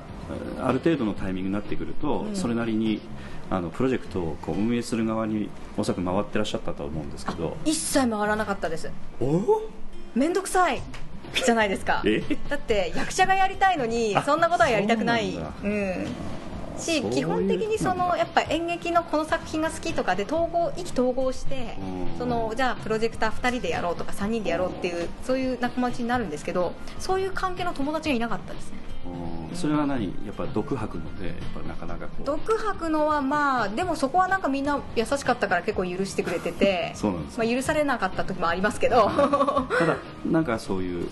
[0.61, 3.01] ある程度のタイミングになってくると、うん、それなりに
[3.49, 7.57] あのプロジェクトをこう運営する側におそらく回ってらっしゃったと思うんですけど。
[7.65, 8.89] 一切回らなかったです。
[10.15, 10.81] 面倒くさい。
[11.33, 12.03] じゃないですか。
[12.49, 15.35] だって役者がやりたいのにそんなことはやりたくない。
[15.35, 16.07] うん
[16.77, 21.77] し基本的にそのやっぱ演劇のこの作品が好きとかで統合意気統合して
[22.17, 28.77] そのじゃあプロジェクター2人でやろうとか3人でやろうっていうそういう仲間内になるんですけどそういう関係の友達がいなかったですね
[29.53, 30.05] それは何？
[30.25, 32.25] やっぱ毒吐くのでやっぱなかなかこう。
[32.25, 39.09] 毒吐くのはまあでもそこはなんかみんな優しかったから結構許してくれててそうなんです、まあ、許されなかった時もありますけど。
[39.09, 41.07] ただなんかそういう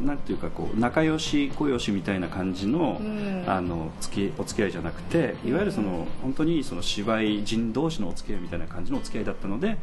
[0.00, 3.00] なんていうかこう仲良し小良しみたいな感じの,、
[3.46, 9.78] あの付きお付き合いじゃなくていわゆるその、本当にその芝居人同士のお付き合いみたいな感じのお付き合いだったので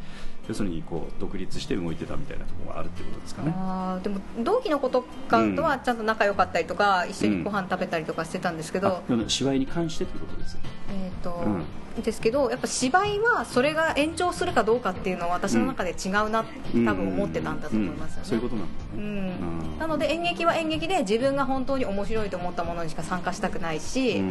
[0.48, 3.52] 要するにこう独立して動いてたみたいなところがあるってことですかね。
[3.56, 10.58] あでも同期の子とかとはちゃんと仲良かったりとか、うん、一緒にご飯食べたりとかしてたんですけど、うん、芝居に関してってことです
[10.90, 11.64] えっ、ー、と、うん
[12.02, 24.22] ですけどやっぱ芝居はそれが延長するかどうかっていうのは私の中で違うなって、多分思ってたんだと思いますよね、そういうことなんだ、うん、なので演劇は演劇で自分が本当に面白いと思ったものにしか参加したくないし、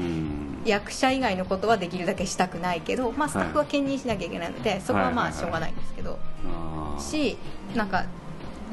[0.66, 6.20] 役者以外のことはできるだけしたくないけど、まあ、スタッフは兼任しなきゃいけないので、そこはまあしょうがないんですけど、
[7.00, 7.38] し
[7.76, 8.06] なんか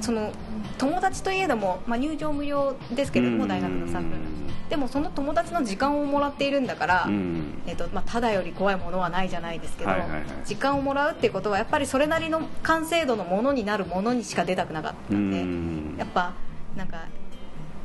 [0.01, 0.33] その
[0.79, 4.09] 友達といえども、まあ、入場無料ですけれども大学のスタッフ
[4.71, 7.07] でもその友達の時間をもらっているんだから、
[7.67, 9.91] えーとまあ、ただより怖いものはないじゃないですけど、
[10.45, 16.35] 時間をもらうっていうことはやっぱりそれなりの完成度のものになるものにしか出たくなかったんでやっぱ
[16.77, 17.09] なんか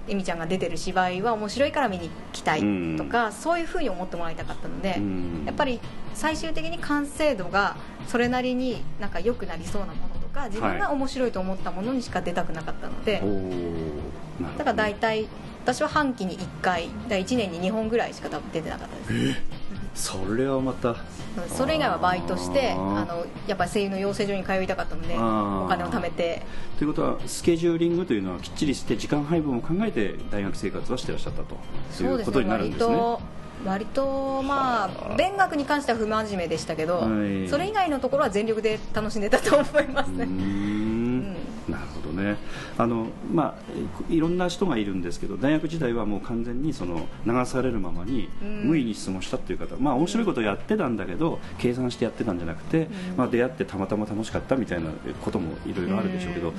[0.08, 2.62] エミちゃんが出てる芝居は面白いから見に来たい
[2.98, 5.02] とか、そういうふうに思ってもらいたかったので、
[5.48, 5.80] やっぱり
[6.14, 7.76] 最終的に完成度が
[8.08, 13.24] それなりになんか良くなりそうなものとか自分が面白いと思ったものにしか出たくなかったので、
[14.58, 15.28] だから大体
[15.64, 19.42] 私は半期に1回だ1年に2本ぐらいしか多分出てなかったです。
[19.96, 20.96] それはまた。
[21.50, 22.76] それ以外はバイトしてあ
[23.06, 26.44] のやっぱり声優の養成所に通いたかったのでお金を貯めて。
[26.78, 31.56] ということはスケジューリングというのはきっちりして時間配分を考えて大学生活はしてらっしゃったと
[32.04, 32.96] いうことになるんですね。
[32.96, 33.22] 割と
[33.64, 40.26] まあ勉学に関しては不真面目でしたけど、はい、それ以外のところは全力で楽しんでたと思いますね。
[41.68, 42.38] なるほどね。
[42.78, 52.88] あの、まあ、いろんな人がいるんですけど大学時代はもう完全にその流されるままに無意に質問したっていう方、まあ面白いことをやってたんだけど計算してやってたんじゃなくて、
[53.18, 54.92] まあ、出会ってたまたま楽しかったみたいな
[55.24, 56.54] こともいろいろあるでしょうけど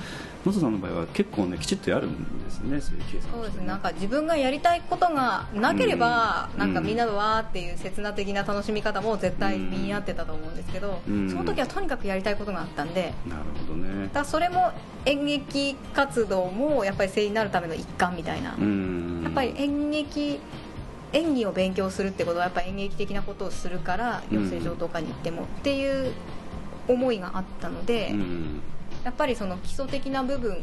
[0.44, 3.66] 野田さんの場合は結構ねきちっとやるんですねそういう計算、そうですね。
[3.66, 13.12] なんか自分がやりたいことがなければ、なんかみんなのわーっていう刹那的な楽しみ方も絶対身に合ってたと思うんですけど、その時はとにかくやりたいことがあったんで。
[13.28, 14.11] なるほどね。
[14.12, 14.72] だそれも
[15.05, 18.51] 演劇活動もやっぱり声優になるための一環みたいな。
[18.51, 20.40] やっぱり演劇
[21.12, 26.12] 演技を勉強するってことはやっぱ演劇的なことをするから養成所とかに行ってもっていう
[26.88, 28.14] 思いがあったので
[29.05, 30.59] やっぱりその基礎的な部分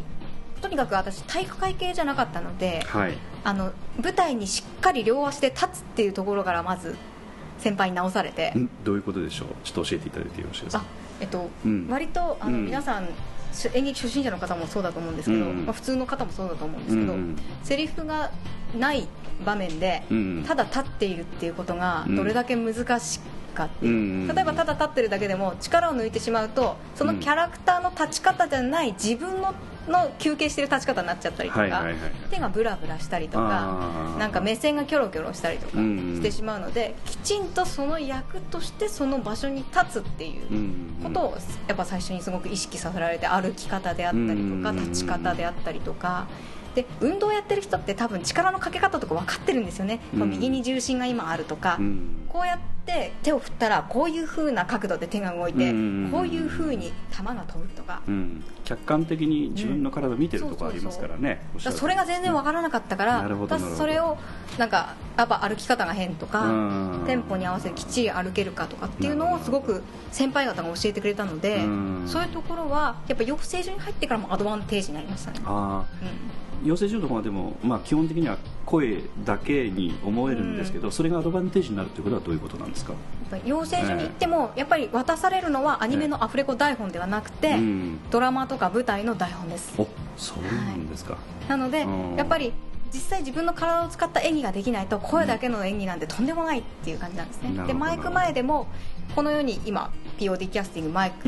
[0.61, 3.71] とにかく私体育会系じゃなかったので、はい、あの
[4.01, 6.95] 舞台にしっかり両足で立つっていうところからまず
[7.59, 8.53] 先輩に直されて。
[8.83, 9.47] どういうことでしょう？
[9.63, 10.83] ちょっと教えていただいてよろしいですか？
[11.19, 13.07] えっと、うん、割とあの、皆さん
[13.73, 18.31] 演劇初心者の方もそうだと思うんですけど、うん、まあ、普通の方もそうだと思うんですけど、うん、セリフが
[18.77, 19.07] ない
[19.45, 23.19] 場面で、うん、ただ立っているっていうことがどれだけ難し
[23.53, 29.53] かっていう、例えばただ立ってるだけでも力を抜いてしまうとそのキャラクターの立ち方じゃない自分の
[29.87, 31.85] の休憩してる立ち方になっちゃったりとか、
[32.31, 41.37] 手がブラブラしたりとかなんか目線がキョロキョロしたりとかしてしまうので、きちんとその役としてその場所に立つっていうことを
[41.67, 46.27] やっぱ最初にすごく意識させられて歩き方であったりとか立ち方であったりとか
[46.75, 55.71] で運動やってる人って多分力のかけ方とか分かってるんですよね、うん、右に重心が今あるとか、うん、こうやって手を振ったらこういうふうな角度で手が動いて、
[56.11, 58.01] こういうふうに球が飛ぶとか、
[58.65, 63.29] 客観的に自分の体を見てるところありますからね、それが全然分からなかったから、
[63.77, 64.17] それを
[64.57, 66.51] なんかやっぱ歩き方が変とか、
[67.05, 71.61] テンポに合わせてきっちり歩けるかとかっていうのをすごく先輩方が教えてくれたので、
[72.05, 75.39] そういうところはやっぱ養成所に入ってからもアドバンテージになりましたね。
[76.63, 82.93] あ養成所とかでも、まあ、基本的には声だけに思えるんですけど、うん、それがアドバンテージになるということはどういうことなんですか？
[83.45, 87.55] 養成所に行っても、やっぱり渡されるのはアニメのアフレコ台本ではなくて、
[88.11, 89.73] ドラマとか舞台の台本です。
[89.77, 89.87] お
[90.17, 92.53] そうなんですか、はい、なのでやっぱり
[92.93, 98.67] 実際自分の体を使った演技ができないと声だけの演技なんてとんでもないっていう感じなんですね、うん、でマイク前でも
[99.15, 101.23] このように今 POD キャスティングマイク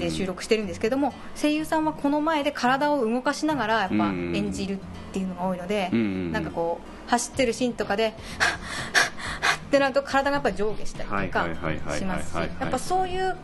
[0.00, 4.78] で収録してるんですけども声優さんはこの前で体を動かしながらやっぱ演じるっ
[5.12, 8.14] ていうのが多いのでなんかこう走ってるシーンとかで
[9.66, 11.48] ってなると体がやっぱり上下したりとか
[11.96, 13.36] しますしやっぱそういう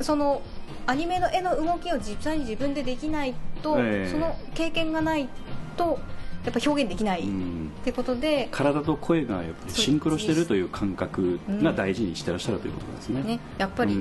[0.00, 0.42] その
[0.86, 3.80] アニメの絵の動きを実際に自分でできないと、そ
[4.18, 5.30] の経験がない
[5.78, 5.98] と
[6.44, 7.24] やっぱ表現できないっ
[7.84, 13.22] てことで、体と声がやっぱりシンクロしてるという感覚が大事にしてらっしゃるということですね。
[13.22, 13.40] ね。
[13.56, 13.96] やっぱり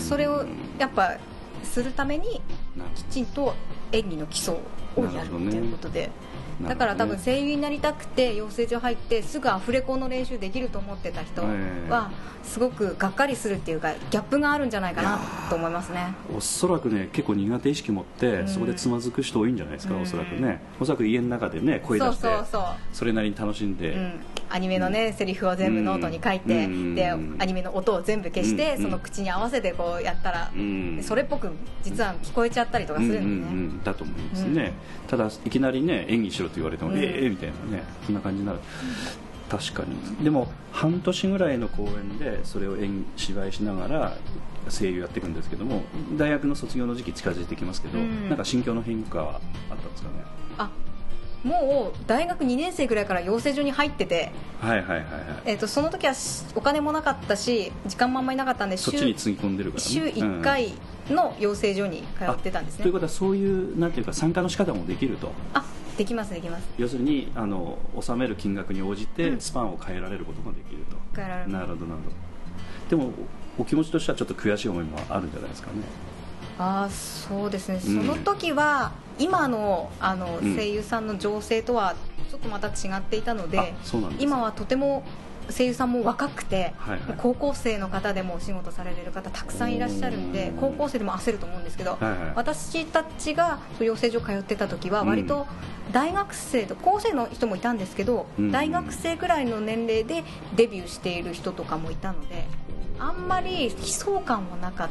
[0.00, 0.44] それを
[0.78, 1.16] やっぱ
[1.62, 2.40] するために
[2.96, 3.54] きちんと
[3.92, 4.54] 演技の基礎
[4.96, 6.10] をやるっていうことで。
[6.62, 11.42] だから多分声優になりたくて養成所入ってすぐアフレコの練習できると思ってた人
[11.88, 12.10] は
[12.42, 16.14] すごくがっかりするっていうかギャップがあるんじゃないかなと思いますね。
[16.36, 20.60] おそらくね結構苦手意識持ってそこでつまずく人多いんじゃないですか、うん、おそらくね。
[20.80, 22.28] おそらく家の中でね声出して
[22.92, 30.52] それなりに楽しんで、うん、アニメのね、うん、セリフを全部ノートに書いて、でアニメの音を全部消して、その口に合わせてこうやったら、
[31.02, 31.50] それっぽく
[31.82, 34.74] 実は聞こえちゃったりとかするんでね、だと思いますね、
[35.08, 38.58] ただいきなりね演技しろと言われても、ええー、みたいなねそんな感じになる、
[39.48, 40.24] 確かに。
[40.24, 44.16] でも半年ぐらいの公演でそれを演芝居しながら
[44.70, 45.82] 声優やっていくんですけども
[46.16, 49.40] 大学の卒業の時期近づいてきますけど、うん、なんか心境の変化は
[49.70, 50.24] あったんですかね？
[50.58, 50.70] あ
[51.44, 54.32] もう大学2年生ぐらいから養成所に入ってて、
[54.62, 55.04] はいはいはいはい。
[55.44, 56.14] えーと、その時は
[56.54, 60.72] お金もなかったし時間もあんまりなかったんでそっちにつぎ込んでるから、ね、週1回
[61.10, 65.32] の養成所に通ってたんですね、ということはそういうなんていうか参加の仕方もできると。
[65.52, 65.62] あ
[65.96, 66.64] できますできます。
[66.76, 71.52] 要するにあの納める金額に応じてスパンを変えられることができると、変えられる。
[71.52, 72.16] なるほどなるほど。
[72.90, 73.12] でも
[73.58, 75.76] お気持ちとしてはちょっと悔しい思いもあるんじゃないですかね。
[76.58, 81.96] あそうですね、その時は今のあの声優さんの情勢とは
[82.30, 83.74] ちょっとまた違っていたので
[84.20, 85.02] 今はとても
[85.50, 95.46] 声優さんも若くて、はいはい、高校生の方でもお仕事されてる方たくさんいらっしゃるんで高校生でも焦ると思うんですけど、はいはい、私たちが養成所通ってた時は割と
[95.92, 100.24] 大学生と高校生の人もいたんですけど、うん、大学生ぐらいの年齢で
[100.56, 102.46] デビューしている人とかもいたので
[102.98, 104.88] あんまり悲壮感はなかっ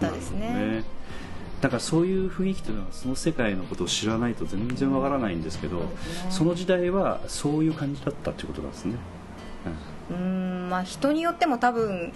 [0.00, 0.84] たですね。
[1.60, 5.86] だからそういう雰囲気というのはその世界のことを知らないと全然わからないんですけど、うん
[6.30, 8.94] その時代はそういう感じだったということなんですね。
[9.66, 9.72] うん、
[10.10, 12.12] まあ人によっても多分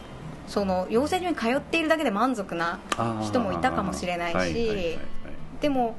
[0.46, 2.78] その養成所に通っているだけで満足な
[3.22, 4.98] 人もいたかもしれないし
[5.60, 5.96] でも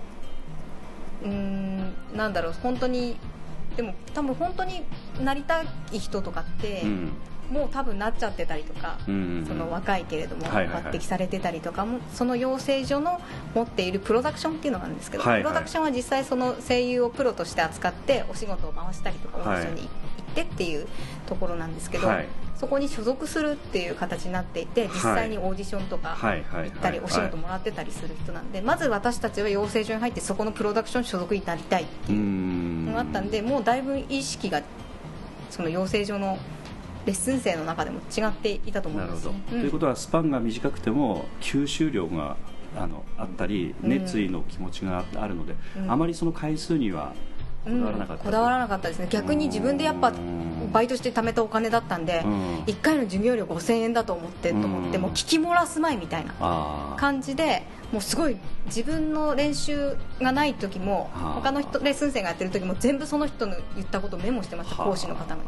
[1.24, 3.18] うんなんだろう本当に
[3.76, 4.84] でも多分本当に
[5.24, 7.12] なりたい人とかって、うん、
[7.52, 13.20] もう多分なっちゃってたりとか、うんうんうん、その若いけれども抜擢されてたりとかも、その養成所の
[13.54, 19.90] 持っているプロダクションっていうのがあるんですけど、はいはい、プロダクションは実際その声優をプロとして扱ってお仕事を回したりとかオーディションに行っ
[20.36, 20.88] てっていう
[21.26, 34.62] ところなんですけど、はい、そこに所属するっていう形になっていて実際にオーディションとか行ったりお仕事もらってたりする人なんでまず私たちは養成所に入ってそこのプロダクション所属になりたいっていうのがあったんでもうだいぶ意識が
[35.50, 36.38] その養成所の
[37.06, 42.36] レッスン生の中でも違っていたと思います、ね、うん、ということはスパンが短くても吸収量が
[42.76, 47.14] あのあったり熱意の気持ちがあるので、うん、あまりその回数には
[47.66, 49.08] こだわらなかった、こだわらなかったですね。
[49.10, 50.14] 逆に自分でやっぱ
[50.72, 65.42] バイトして貯めたお金だったんで、うん、1回の授業料5000円だと思ってと思って、もう聞き漏らすまいみたいな感じでもうすごい自分の練習がない時も他の人レッスン生がやってる時も全部その人の言ったことをメモしてました講師の方の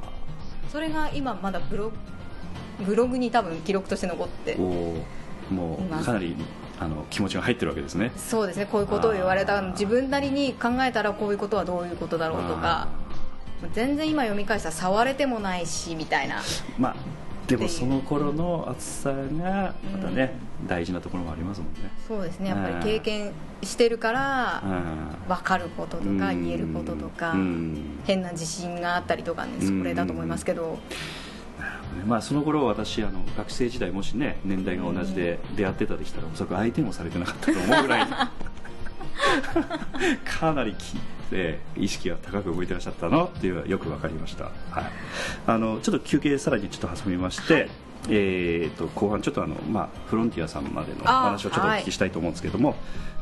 [0.71, 6.35] それが今まだブログに多分記録として残ってもうかなり
[6.79, 8.11] あの気持ちが入ってるわけですね。
[8.15, 8.65] そうですね。
[8.65, 9.61] こういうことを言われた。
[9.71, 12.87] 自分なりに考えたらこういうことはどういうことだろうとか
[13.73, 16.41] 全然今読み返したら触れてもないしみたいな。
[16.77, 16.95] まあ
[17.47, 21.89] でもその頃の暑さがまたね、うん、大事なところもありますもんね。
[22.07, 22.49] そうですね。
[22.49, 23.31] やっぱり経験
[23.63, 24.61] してるから
[25.27, 27.33] 分かることとか言えることとか、
[28.05, 30.77] 変な自信があったりとかねそれだと思いますけど。
[32.05, 38.07] まあ、その頃私あの学生時代もしね年代が同じで出会ってたでしたらおそらく相手もされてなかったと思うぐらい
[40.25, 40.95] かなりき
[41.29, 44.53] で意識が高く動いてらっしゃったのっていうのはよく分かりました、はい、
[45.45, 47.69] あのちょっと休憩さらにちょっと挟みまして、はい、
[48.09, 52.75] えーと、後半ちょっとあの、まあ、フロンティアさんまでのお話をちょっとお聞きしたいと思うんですけども、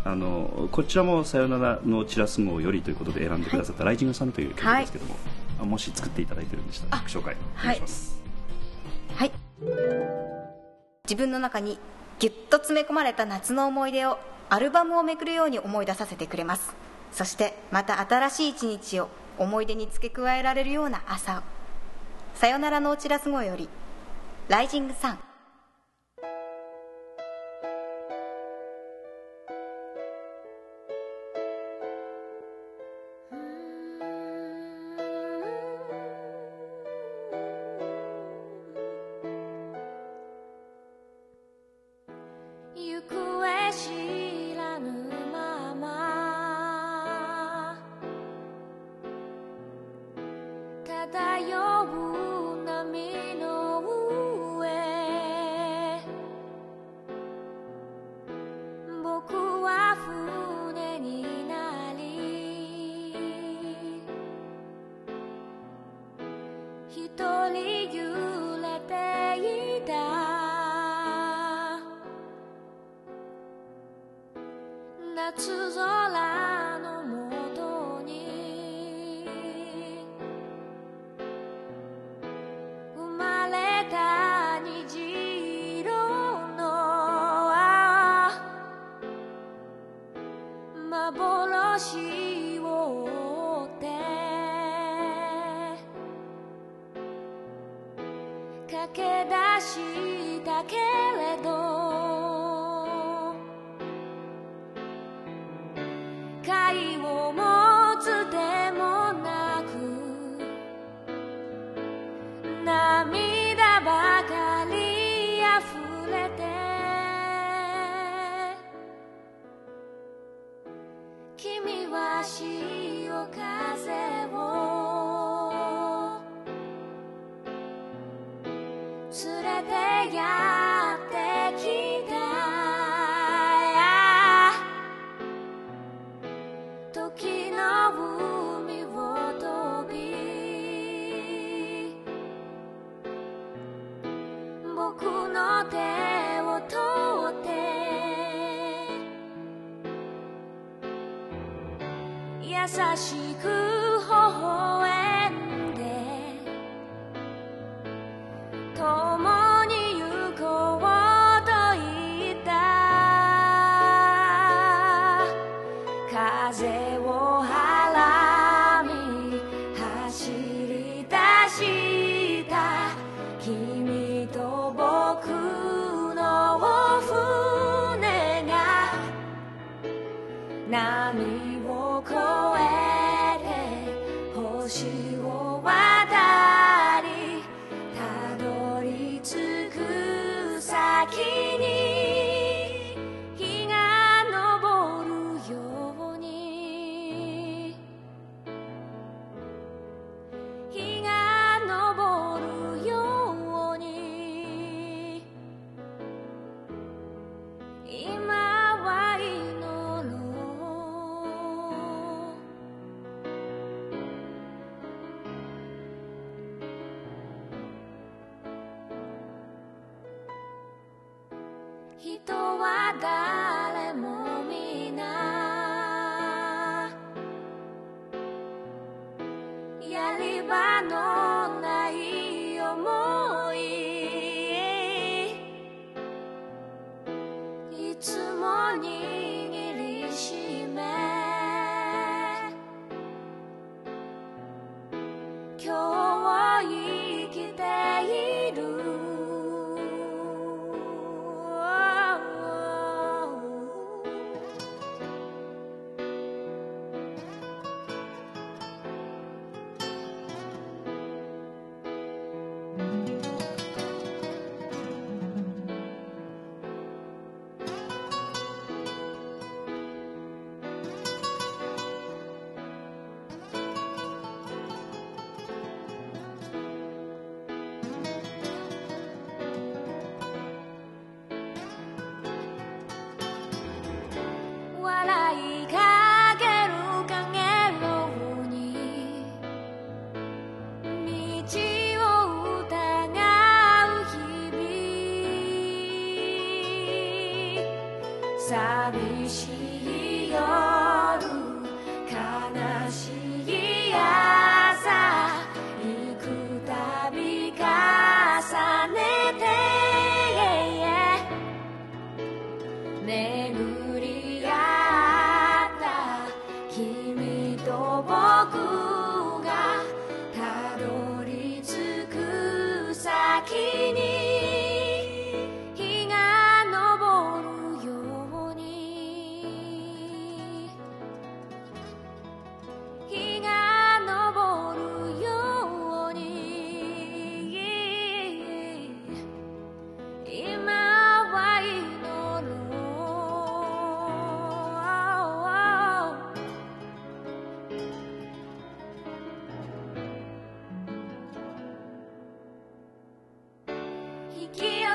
[0.04, 8.25] あ、はい、のこちらも「さよならのチラス号」よりということで選んでくださった「ライジングさん」という曲ですけども、もし作っていただいてるんでしたら紹介お願いします。
[9.16, 9.32] はい。
[11.06, 11.80] 自分の中に
[12.20, 14.18] ぎゅっと詰め込まれた夏の思い出を
[14.50, 16.74] アルバムをめくるように思い出させてくれます。
[17.12, 21.42] そしてまた新しい一日を思い出に付け加えられるような朝を。
[22.36, 23.70] さよならのおチラス号より
[24.50, 25.20] 「ライジングサン」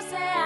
[0.03, 0.40] music.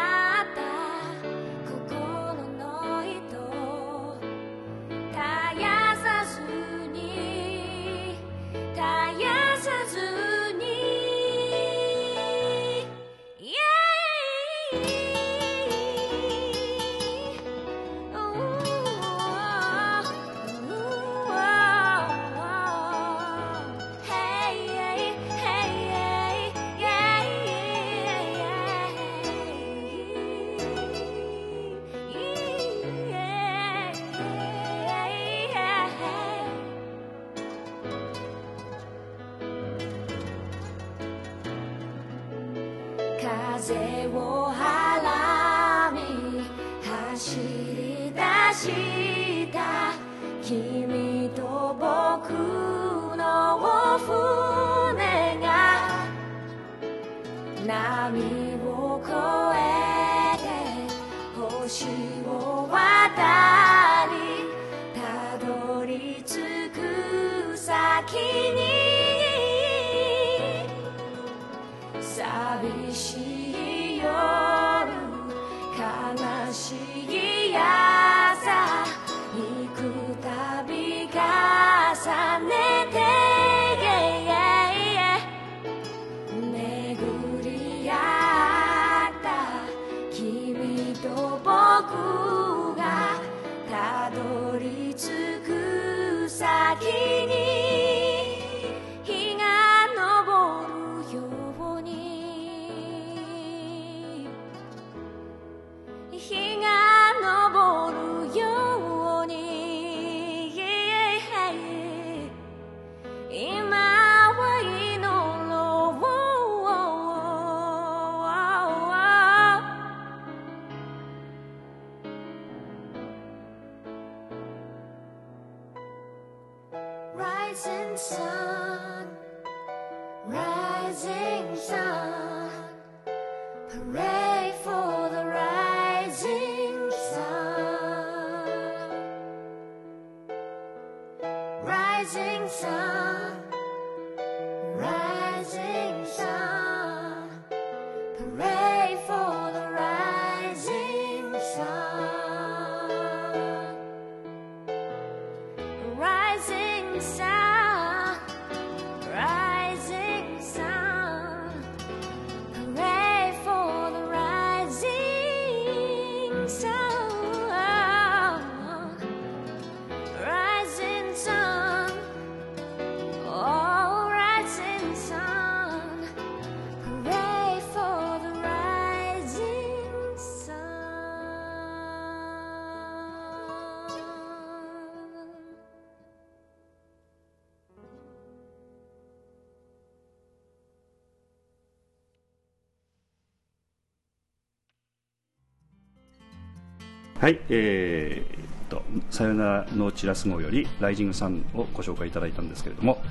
[197.25, 203.03] はい、えー、と「さよならのチラス号」より「ライジングサン」をご紹介いただいたんですけれども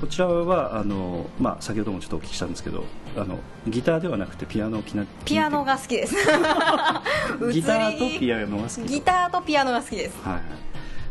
[0.00, 2.84] こちらはあの、まあ、先ほどもちょっとお聞きしたんですけど
[3.16, 6.14] あのギターではなくてピアノをきな ピアノが好きです。
[6.14, 10.40] ギターとピアノが好きギターとピアノが好きです、はい、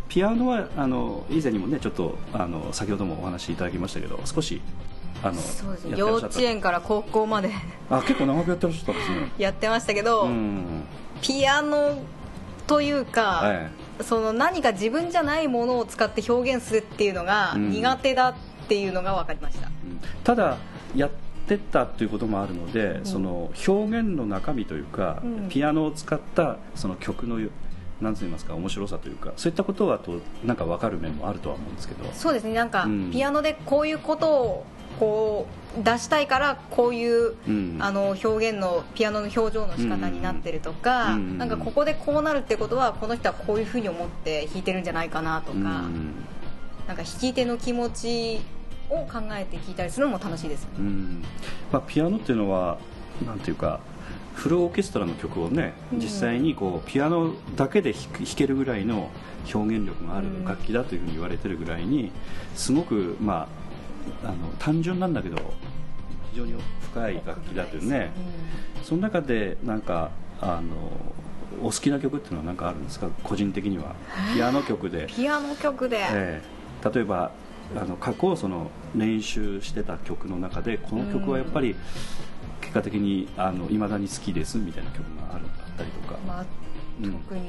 [0.07, 4.61] ピアノはあの以前にもねちょっとあの先ほどもお話しいただきましたけど少し
[5.21, 5.85] あのそうです。
[5.89, 7.51] ね幼稚園から高校まで。
[7.89, 9.31] あ結構長くやってらっしゃったんですね。
[9.37, 10.29] やってましたけど、
[11.21, 11.97] ピアノ
[12.67, 13.53] というか、は
[14.01, 18.35] い、その何か自分じゃないものを使って表現するっていうのが苦手だっ
[18.67, 19.73] ていうのが分かりました、うん、
[20.23, 20.57] ただ
[20.95, 21.11] やっ
[21.47, 27.39] てたということもあるので、うん、その表現の中身というか、うん、ピアノを使ったその曲の
[28.01, 32.09] なんて言いますか面白さというかそういったことはとなんか分かる面もあるとは思うんですけど。
[32.13, 32.53] そうですね。
[32.53, 34.65] なんか、うん、ピアノでこういうことを
[34.99, 35.47] こ
[35.79, 45.63] う出したいからこういう、うん、あの表現のピアノの表情の仕方になってるとか、うん、なんかここでこうなるってことはこの人はこういうふうに思って弾いてるんじゃないかなとか、うん、
[46.87, 48.41] なんか弾き手の気持ち
[48.89, 50.67] を考えて聴いたりするのも楽しいです、
[51.71, 52.77] まあ、ピアノっていうのは
[53.25, 53.79] なんていうか
[54.35, 58.03] フルオーケストラの曲をね実際にこうピアノだけで弾
[58.35, 59.09] けるぐらいの
[59.53, 62.11] 表現力がある楽器だというふうに言われてるぐらいに
[62.55, 63.64] すごくまあ
[64.23, 65.37] あの単純なんだけど
[66.31, 68.11] 非常に深い楽器だというね、
[68.83, 70.91] その中でなんかあの
[71.61, 73.07] お好きな曲っていうのは何かあるんですか？
[73.23, 73.95] 個人的には。
[74.33, 75.07] ピアノ曲で。
[75.15, 77.31] ピアノ曲で、えー、例えば
[77.75, 81.75] あの過去その練習してた曲の中でこの曲はやっぱり
[82.61, 83.27] 結果的に
[83.69, 86.45] いまだに好きですみたいな曲があるあったりとか、まあ、
[87.01, 87.45] 特に、うん、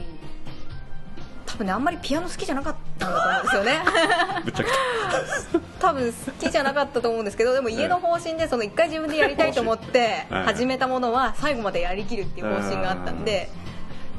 [1.56, 3.84] 多分ねあんまりピアノ好きじゃなかったんだと思うんですよね。
[4.44, 4.70] ぶっちゃけ。
[5.80, 13.48] 多分好きじゃなかったと思うんですけどでも家の方針でその一回自分でやりたいと思って始めたものは最後までやりきるっていう方針があったんで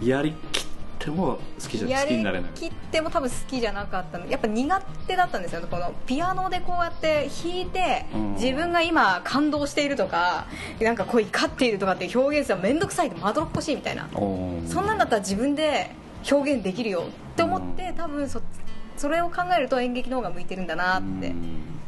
[0.01, 0.65] やりきっ
[0.99, 2.51] ても好きじゃ好きになれない。
[2.55, 4.25] 切っても多分好きじゃなかったの。
[4.27, 8.05] やっぱ苦手だったんですよこのピアノでこうやって弾いて
[8.39, 10.45] 自分が今感動しているとか
[10.79, 14.07] なんかこう怒っているとかって表現するの面倒くさいまどろっこしいみたいな。
[14.13, 15.91] そんなんだったら自分で
[16.29, 18.41] 表現できるよって思って多分そ
[18.97, 21.33] それを考えると演劇の方が向いてるんだなって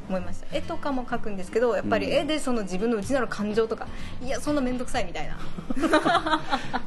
[0.07, 0.55] 思いました。
[0.55, 3.87] 絵とかも描くんですけどやっぱり絵でその自分の内なる感情とか
[4.23, 5.37] いやそんな面倒くさいみたいな。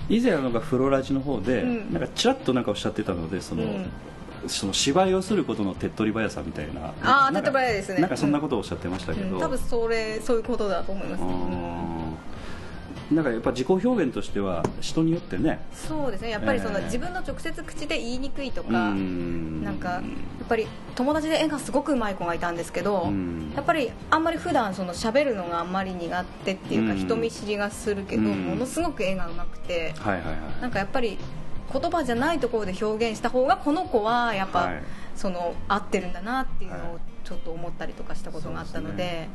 [0.08, 3.90] 以前のがフロラジの方で、うん、なんかちらっとなんかおっしゃってたのでその、うん、
[4.46, 6.92] その芝居をすることの手っ取り早さみたいな。
[7.02, 8.00] ああ手っ取り早いですね。
[8.00, 11.26] なんかそんなことをおっしゃってましたけど、うん、多分それそういうことだと思います、ね、
[13.14, 15.60] なんかやっぱ自己表現としては人によってね。
[15.72, 16.30] そうですね。
[16.30, 20.00] やっぱりその、自分の直接口で言いにくいとかなんかや
[20.44, 23.10] っぱり友達で絵がすごくうまい子がいたんですけど
[23.54, 29.94] やっぱりあんまり普段その喋るのがあんまり苦手っていうか人見知りがするけどものすごく絵がうまくて
[30.60, 31.18] なんかやっぱり
[31.72, 34.70] 言葉じゃないところで表現した方がこの子はやっぱ、
[35.16, 39.28] その合ってるんだなっていうのをちょっと思ったりとかしたことがあったので。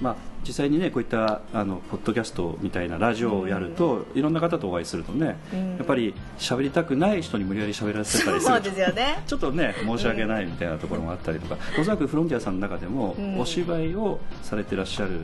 [0.00, 8.62] まあ、実際にねこういったあのポッドキャストみたいなラジオをやると、いろんな方とお会いするとね、やっぱり喋りたくない人に無理やり喋らせたりする。
[8.62, 15.20] ですよ、ね、 ちょっとね申し訳ないみたいなところもあったりとか、おそらくフロンティアさんの中でも、お芝居をされてらっしゃる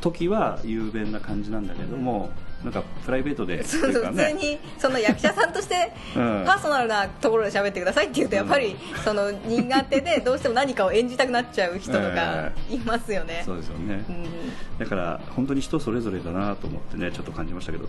[0.00, 2.30] 時は雄弁な感じなんだけども、
[2.64, 12.78] なんかプライベートで、ね、普通にその役者さんとして パーソナルなところで喋ってくださいって言うとやっぱり その苦手でどうしても何かを演じたくなっちゃう人とか い。
[12.80, 17.88] ますよね、そうですよね、うん、だから本当に人それぞれだなと思ってねちょっと感じましたけど。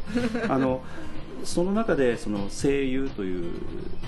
[0.50, 0.82] あの
[1.44, 3.54] その中でその声優という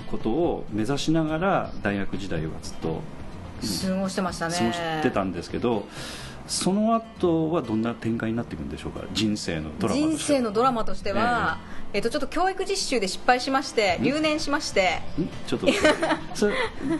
[0.08, 3.00] ことを目指しながら大学時代はずっと
[3.88, 4.56] 過ごしてましたね。
[4.56, 5.86] 過ごしてたんですけど
[6.46, 9.04] その後はどんな展開になっていくんでしょうか？
[9.12, 11.58] 人生のドラマ人生のドラマとしては、
[11.92, 15.00] えー、えーとちょっと教育実習で失敗しまして留年しまして。
[15.46, 15.66] ちょっと
[16.34, 16.50] そ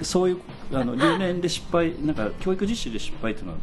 [0.03, 0.41] そういう
[0.73, 3.59] あの留年で失敗なんか教育実習で失敗っていうのは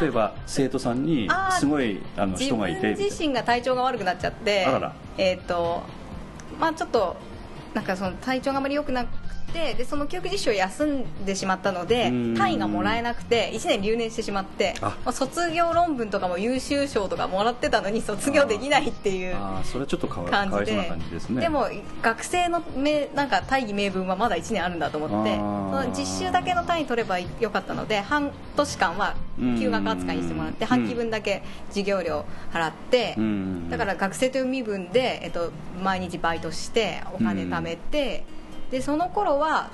[0.00, 4.66] 例えば生徒さんにすごいあの人がいて自分自身が体調が悪くなっちゃって
[5.16, 5.82] えっ、ー、と
[6.60, 7.16] まあちょっと
[7.72, 9.06] なんかその体調があまり良くな
[9.44, 20.92] くてでその教育実習を休んでしまったので単位がもらえなくて1年留年してしまってまあ、卒業論文とかも優秀賞とかもらってたのに卒業できないっていうそれはちょっと感じで。
[21.40, 21.68] でも
[22.02, 29.14] 学生の名なんか大義名分はまだ1年あるんだと思ってその実習だけの単位取ればよかったので半年間は
[29.58, 33.16] 休学扱いにしてもらって半期分だけ授業料払って
[33.70, 35.50] だから学生という身分で、えっと、
[35.82, 38.24] 毎日バイトしてお金貯めて。
[38.70, 39.70] でその頃は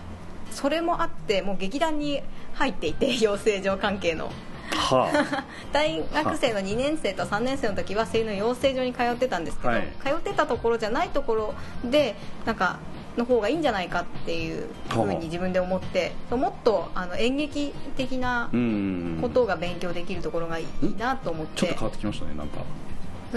[0.51, 2.23] それもあってもう劇団に
[2.55, 4.31] 入っていて 養成所関係の。
[4.73, 12.15] はあ、 大学生の2年生と3年生の時は声優の養成所に通ってたんですけど、はい、通ってたところじゃないところで
[12.47, 12.79] なんか
[13.17, 18.49] の方がいいんじゃないかっていうふうに自分で思ってもっとあの演劇的な
[19.21, 21.61] ことが勉強できるところがいいなと思って。
[21.61, 22.59] ちょっと変わってきましたねなんか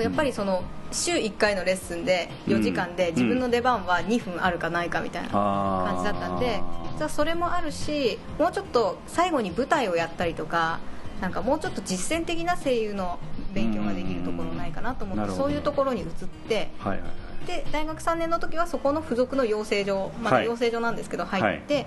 [0.02, 6.62] やっぱりその週1回のレッスンで4時間で自分の出番は2分あるかないかみたいな感じだったんで、
[6.98, 10.80] じゃそれもあるしもうちょっと最後に舞台をやったりとか
[11.22, 13.20] なんかもうちょっと実践的な声優の
[13.54, 16.08] 勉強ができるところないかなと思ってそういうところに移っ
[16.48, 17.06] て、はいはいは
[17.44, 21.86] い、で大学3年の時はそこの付属の養成所まだ養成所なんですけど入って、はい、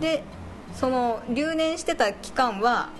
[0.00, 0.22] で
[0.74, 2.90] その留年してた期間は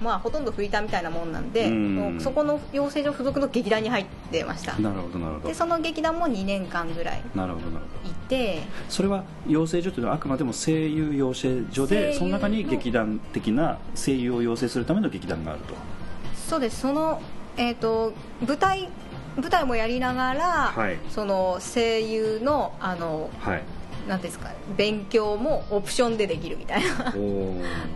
[0.00, 2.20] まあ、ほとんどフリーターみたいなもんなんで、ん。
[2.20, 4.78] そこの養成所附属の劇団に入ってました。
[4.78, 5.48] なるほどなるほど。
[5.48, 8.10] でその劇団も2年間ぐらいなるほどなるほど。
[8.10, 8.62] いて。
[8.88, 15.74] それは養成所というのはあくまでも声優養成所でその中に劇団的な声優を養成するための劇団があると。
[16.34, 16.80] そうです。
[16.80, 17.20] その、
[17.56, 18.12] えーと、
[18.46, 18.88] 舞台
[19.36, 23.62] 舞台もやりながら、はい、その声優のあの、はい。
[24.08, 27.12] なんですか勉強もオプションでできるみたいな。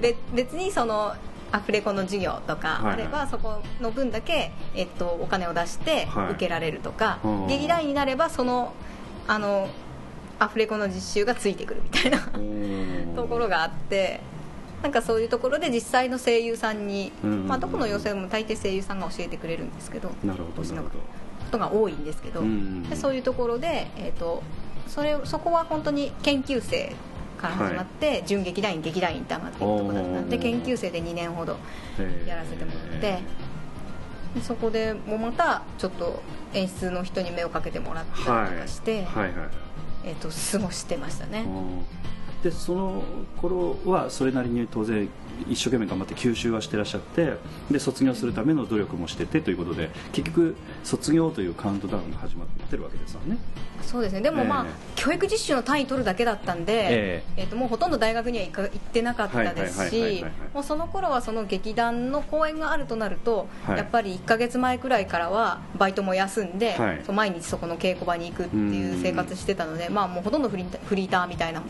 [0.00, 1.14] で 別にその
[1.54, 8.72] アフレコの授業とかあれば、そこの分だけ、えっと、お金を出して受けられるとか、はい、劇団員になればその
[9.28, 9.68] あの
[10.40, 12.18] アフレコの実習がついてくるみたいな
[13.14, 14.20] ところがあって
[14.82, 20.90] なんかそういうところで実際の声優さんに、まあ、どこの養成も大抵声優さんが教えてくれるんですけどなるほどなるこ
[21.52, 22.42] とが多いんですけど、
[22.90, 24.42] でそういうところで、えーと
[24.88, 26.92] それそこは本当に研究生
[27.48, 31.56] から始まって、はい、準劇団員劇団員って上がっていくところだったんで研究生で2年ほど
[32.26, 33.18] やらせてもらって
[34.42, 36.22] そこでもまたちょっと
[36.54, 39.28] 演出の人に目をかけてもらったりとかして、はい。
[39.28, 39.48] はいはい、
[40.04, 41.44] えーと、と過ごしてましたね。
[42.44, 43.02] でその
[43.40, 45.08] 頃はそれなりに当然
[45.48, 47.38] 一生懸命頑張って吸収はしてらっしゃって
[47.70, 53.38] で卒業するための努力もしててということで結局卒業というカウントダウンが始まってるわけですよね。
[53.82, 54.20] そうですね。
[54.20, 71.66] でもまあ、えー、教育実習の単位取るだけだったんで、えー、えーともうほとんど大学には行ってなかったですしもうその頃はその劇団の公演があるとなると、はい、やっぱり1か月前くらいからはバイトも休んで、はい、毎日そこの稽古場に行くっていう生活してたので、まあ、もうほとんどフリフリーターみたいなも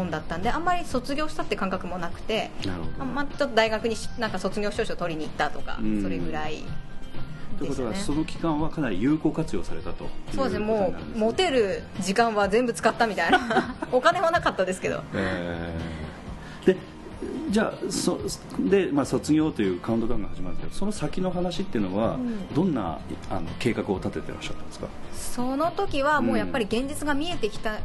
[0.09, 2.49] だったんであんまり卒業したって感覚もなくて
[3.13, 6.63] まあ、ちょっと大学になんか卒業証書取りに行ったとかそれぐらい。
[7.59, 10.65] ということは、その期間はかなり有効活用されたとそうですね。
[10.65, 13.75] もうモテる時間は全部使ったみたいな。
[13.91, 16.77] お金はなかったですけど、えー、で
[17.51, 18.17] じゃあそ
[18.59, 22.97] で、まあ、卒業というカウントダウンが始まるんですけどその先の話っていうのは、うん、どんな
[23.29, 24.87] あの計画を立ててらっしゃったんですか？
[25.13, 27.77] その時はもうやっぱり現実が見えてきた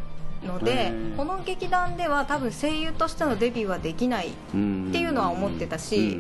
[0.47, 6.19] ので、この劇団では多分声優としてのデビューはできないっていうのは思ってたし、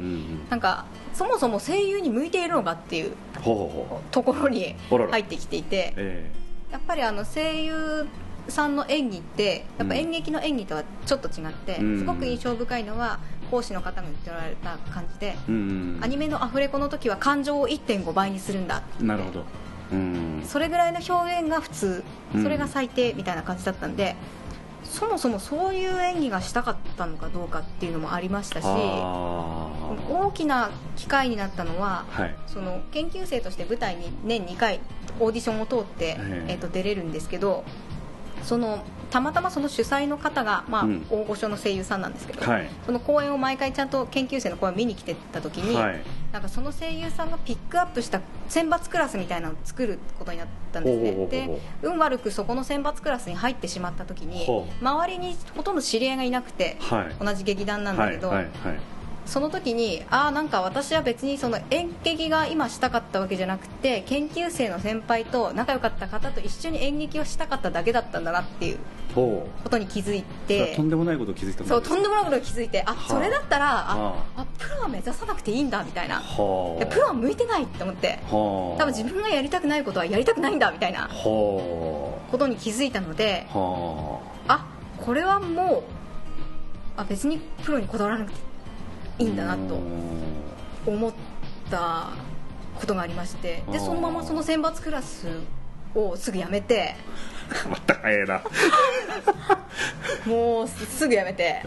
[0.50, 3.12] なんかそもそも声優に向いているのかっていう
[4.10, 6.30] ところに入ってきていて、
[6.70, 8.06] やっぱりあの声優
[8.48, 13.18] さんの演技ってやっぱ演劇の演技とはちょっと違って、すごく印象深いのは
[13.50, 19.44] 講師の方が言っておられた感じで、アニメのアフレコの時は感情を1.5倍にするんだなるほど
[20.44, 22.04] それぐらいの表現が普通。
[22.42, 24.16] それが最低みたいな感じだったんで、
[24.96, 34.80] そもそもそういう演技がしたかったのかどうかっていうのもありましたし大きな機会になったのは、はい、その研究生として舞台に年2回
[35.20, 36.16] オーディションを通って、
[36.48, 37.64] えー、と出れるんですけど
[38.42, 51.26] そのたまたまその主催の方が、まあ、うん、大御所の声優さんなんですけど、はい、その公演を毎回ちゃんと研究生の公演を見に来てた時に、はい、なんかその声優さんがピックアップした選抜クラスみたいなのを作ることになったんですね。
[51.26, 54.46] で運悪くそこの選抜クラスに入ってしまった時に
[54.80, 58.32] 周りにほとんど知り合いがいなくて、はい、同じ劇団なんだけど、
[59.26, 68.78] その時にああなんか私は別にその演劇が今したかったわけじゃなくて研究生の先輩と仲良かった方と一緒に演劇をしたかっただけだったんだなっていう
[69.14, 70.74] ことに気づいて。
[70.76, 74.46] とんでもないこと気づいたそうとんでもないことに気づいてあそれだったらああ。
[74.58, 76.20] プロは目指さなくていいんだみたいな。
[76.20, 78.18] プロは向いてないって思って。
[78.30, 81.08] 多分自分がやりたくないことはやりたくないんだみたいな。
[81.12, 84.66] ことに気づいたのであ
[84.98, 85.82] これはもう
[86.96, 88.38] あ別にプロにこだわらなくて
[89.18, 89.80] いいんだなと
[90.86, 91.12] 思っ
[91.70, 92.10] た
[92.78, 95.28] ことがありましてでそのままその選抜クラス
[95.94, 96.94] をすぐやめて
[97.70, 98.42] また早いな。
[100.26, 101.62] もうすぐやめて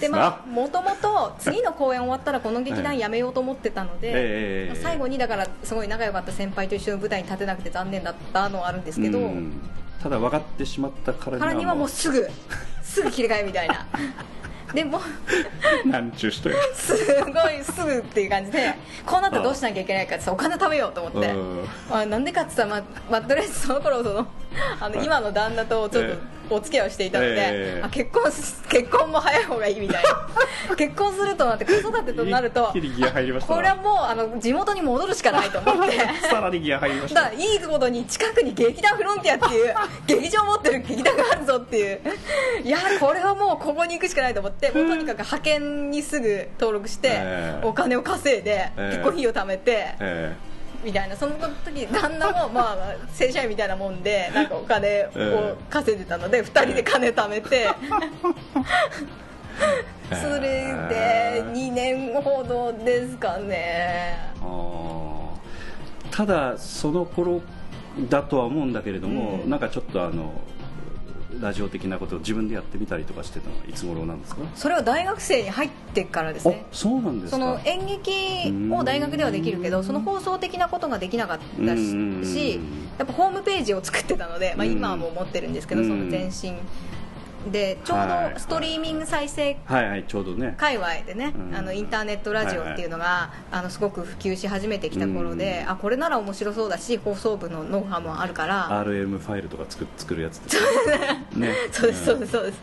[0.00, 9.20] でまあもともと次の公演終わったらこの劇団やめようと思ってたので、えー、最後にだからすごい仲良かった先輩と一緒の舞台に立てなくて残念だったのはあるんですけど
[10.02, 12.28] ただ分かってしまったからにはもうすぐ
[12.82, 13.86] すぐ切り替えみたいな
[14.74, 15.00] でも
[15.86, 16.56] なんちゅう人や。
[16.74, 16.94] す
[17.24, 18.74] ごいすぐっていう感じで
[19.06, 21.32] こうなったらどうしなきゃいけないかってお金貯めようと思って、
[21.90, 24.26] まあ、なんでかって言ったら、ままあ、とりあえずその頃その
[24.80, 26.16] あの今の旦那とちょっと
[26.50, 28.24] お付き合いをしていたので、えー、あ結婚
[28.68, 30.28] 結婚も早い方がいいみたいな。
[30.76, 32.72] 結婚するとなって子育てとなると
[33.46, 35.98] これはもうあの地元に戻るしかないと思って。
[36.28, 37.22] さらにギア入りました。
[37.22, 39.74] だいいことに近くに劇団フロンティアっていう
[40.06, 42.00] 劇場持ってる劇団があるぞっていう。
[42.64, 50.47] いやこれはもうここに行くしかないと思ってもうとにかく派遣にすぐ登録して、えー、お金を稼いで、結婚費を貯めて、えー
[50.84, 57.68] みたいなその時旦那もまあ正社員みたいなもんで なんかお金を稼いでたので、2人で金貯めて。
[60.08, 60.40] それ
[60.88, 64.32] で2年ほどですかね。
[66.10, 67.42] ただその頃
[68.08, 70.32] だとは思うんだけれども、うん、なんかちょっとあの
[71.40, 74.40] ラジオ的なことを自分でやってみたりとかしてたのはいつ頃なんですか？
[74.54, 76.64] それは大学生に入ってからですね。
[76.72, 82.60] そうなんですその演劇を大学ではできるけどその放送的なことができなかったし
[82.98, 86.54] やっぱホームページを作ってたので、まあ、今はもう持ってるんですけどその前身
[87.50, 89.56] でちょうどストリーミング再生
[90.56, 100.40] 界隈でね、あのインターネットラジオっていうのが、あのすごく普及し始めてきた頃で、あこれなら面白そうだし放送部のノウハウもあるから RM ファイルとか作作るやつ
[101.72, 102.58] そうですそうですそうです。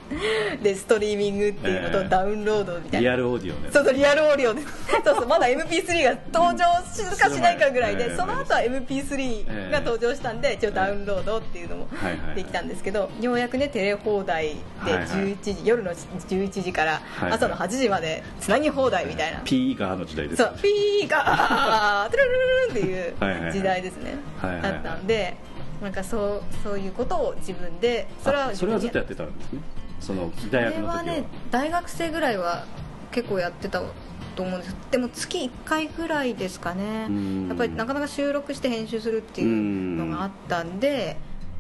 [0.63, 2.99] でストリーミングっていうのとダウンロードみたいな。
[2.99, 3.69] リアルオーディオね。
[3.71, 4.67] そうそうリアルオーディオです
[5.03, 11.88] そうそうまだ MP3 が登場するかしないかぐらいでその後は MP3 が登場したんで一応ダウンロードっていうのも
[12.36, 14.55] できたんですけどようやくねテレ放題
[14.86, 15.59] で11時、はい。
[15.59, 17.01] はい、夜の11時から
[17.32, 22.30] 朝の8時までつなぎ放題みたいな、ピーガーの時代です、ね、そうピーガートゥルル
[22.68, 24.16] ルっていう時代ですね。
[24.41, 25.38] だったんで
[25.82, 29.59] なんかそうそういうことを自分でそれはそれはずっとやってたんですね？
[29.99, 30.93] その大学の時は。
[30.95, 32.66] はね大学生ぐらいは
[33.11, 33.82] 結構やってた
[34.36, 34.76] と思うんです。
[34.91, 37.07] でも月1回ぐらいですかね。
[37.47, 39.47] やっぱりなかなか収録して編集するっていう
[39.97, 41.18] のがあったんで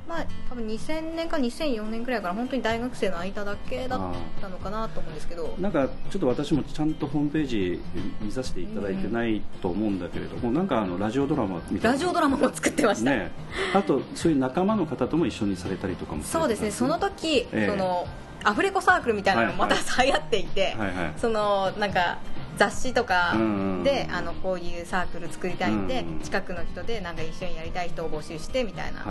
[0.07, 3.99] まあ、多分2000年か2004年くらいから本当に大学生の間だけだっ
[4.39, 5.55] たのかなと思うんですけど。
[5.59, 7.81] なんかちょっと私もちゃんとホームページ
[8.21, 13.31] 見させていただいてないと思うんだけれども、うん、なんかあのラジオドラマみたいなラジオドラマも作ってました、ね、
[13.73, 16.71] あとそういう仲間の方とも一緒にされたりとかもそうですね。
[16.71, 18.07] その時、えー、その
[18.43, 22.19] アフレコサークルみたいなのもまた 流行っていて、はいはい、そのなんか
[22.57, 23.35] 雑誌とか
[23.83, 29.05] で、あのこういうサークル作りたいんで、近くの人でなんか一緒にやりたい人を募集してみたいな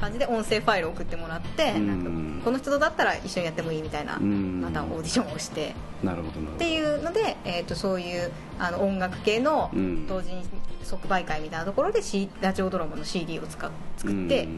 [0.00, 5.74] 感じで音声ファイルを送ってもらって、なんかこの人だったら一緒にやってもいいみたいな、またオーディションをして。
[6.02, 9.70] なるほどっていうので、えー、とそういうあの音楽系の
[10.08, 10.42] 同人
[10.82, 14.48] 即売会みたいなところで、C、ラジオドラマの CD を作って、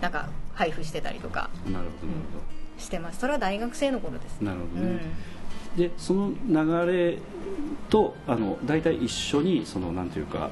[0.00, 1.50] なんか配布してたりとか。
[2.78, 3.20] してます。
[3.20, 4.40] それは大学生の頃です。
[4.40, 5.00] なるほどね、
[5.76, 7.18] でその流れ
[7.88, 10.50] とあの大体一緒にそのなんていうか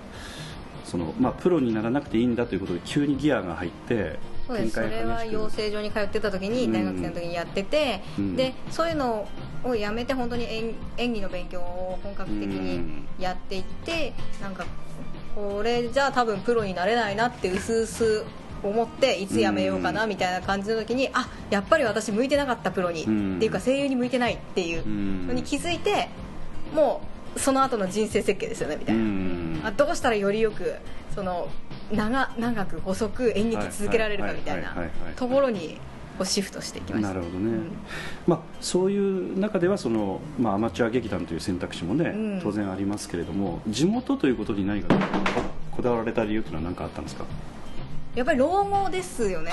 [0.85, 4.75] その、まあ、プロにならなくていいんだということで急にギアが入ってそうです。
[4.75, 9.29] それは養成所に通ってた時に大学生の時にやってて、うん、でそういうの
[9.65, 14.67] をやめて本当に演演技の勉強を本格的にやっていって、うん、なんか
[15.35, 18.25] これじゃあ多分プロになれないなってうすうす
[18.63, 24.83] 思っていつ辞めようかなみたいな感じの時にあやっぱり私向いてなかったプロに、っていうか声優に向いてないっていう
[25.27, 26.09] のに気づいて
[26.75, 27.03] も
[27.37, 30.75] うその後の人生設計ですよねみたいな、あどうしたらよりよく
[31.15, 31.49] その
[31.91, 34.75] 長長く細く演劇続けられるかみたいな
[35.17, 35.79] ところに
[36.19, 37.09] をシフトしていきました。
[37.09, 37.73] なるほどね、うん、
[38.27, 44.95] まあ、そういう中ではその、まあ、アマチュア劇団という選択肢もね、うん、当然ありますけれども地元ということに何か
[45.71, 47.25] こだわられた理由というのは何かあったんですか？
[48.15, 49.53] やっぱり老後ですよね。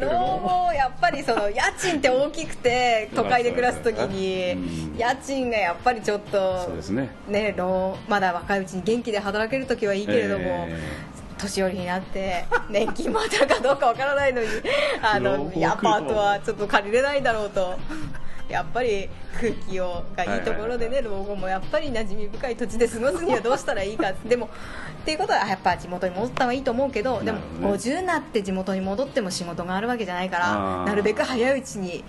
[0.00, 7.10] 老後やっぱりその家賃って大きくて都会で暮らす時に家賃がやっぱりちょっとね。
[7.28, 10.68] ね老まだ若いうちに元気で働ける時はいいけれども、
[11.40, 14.48] 年寄りになって 年金も当たるかどうかわからないのに
[15.02, 17.78] あのアパートはちょっと借りれないだろうと。
[18.48, 19.08] やっぱり
[19.40, 24.12] 空気をがいいところでね、老後もやっぱり馴染み深い土地で過ごすにはどうしたらいいか。
[24.24, 32.04] でもっていうことはやっぱ地元に戻った方がいいと思うけどでも50になって地元に戻っても仕事があるわけじゃないからなるべく早いうちに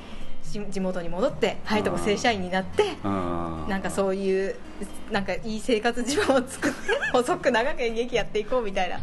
[0.70, 4.56] 地元に戻って早いとこ正社員になってなんかそういう
[5.12, 6.78] なんかいい生活自分を作って
[7.12, 9.00] 細く長く演劇やっていこうみたいな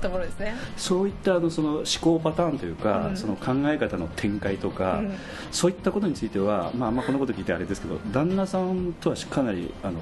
[0.00, 0.54] ところですね。
[0.76, 5.14] そういったあのその思考パターンというか、うん、その考え方の展開とか、うん、
[5.50, 9.94] そういったことについては、まあ、あんまこのこと聞いてあれですけど旦那さんとはかなりあの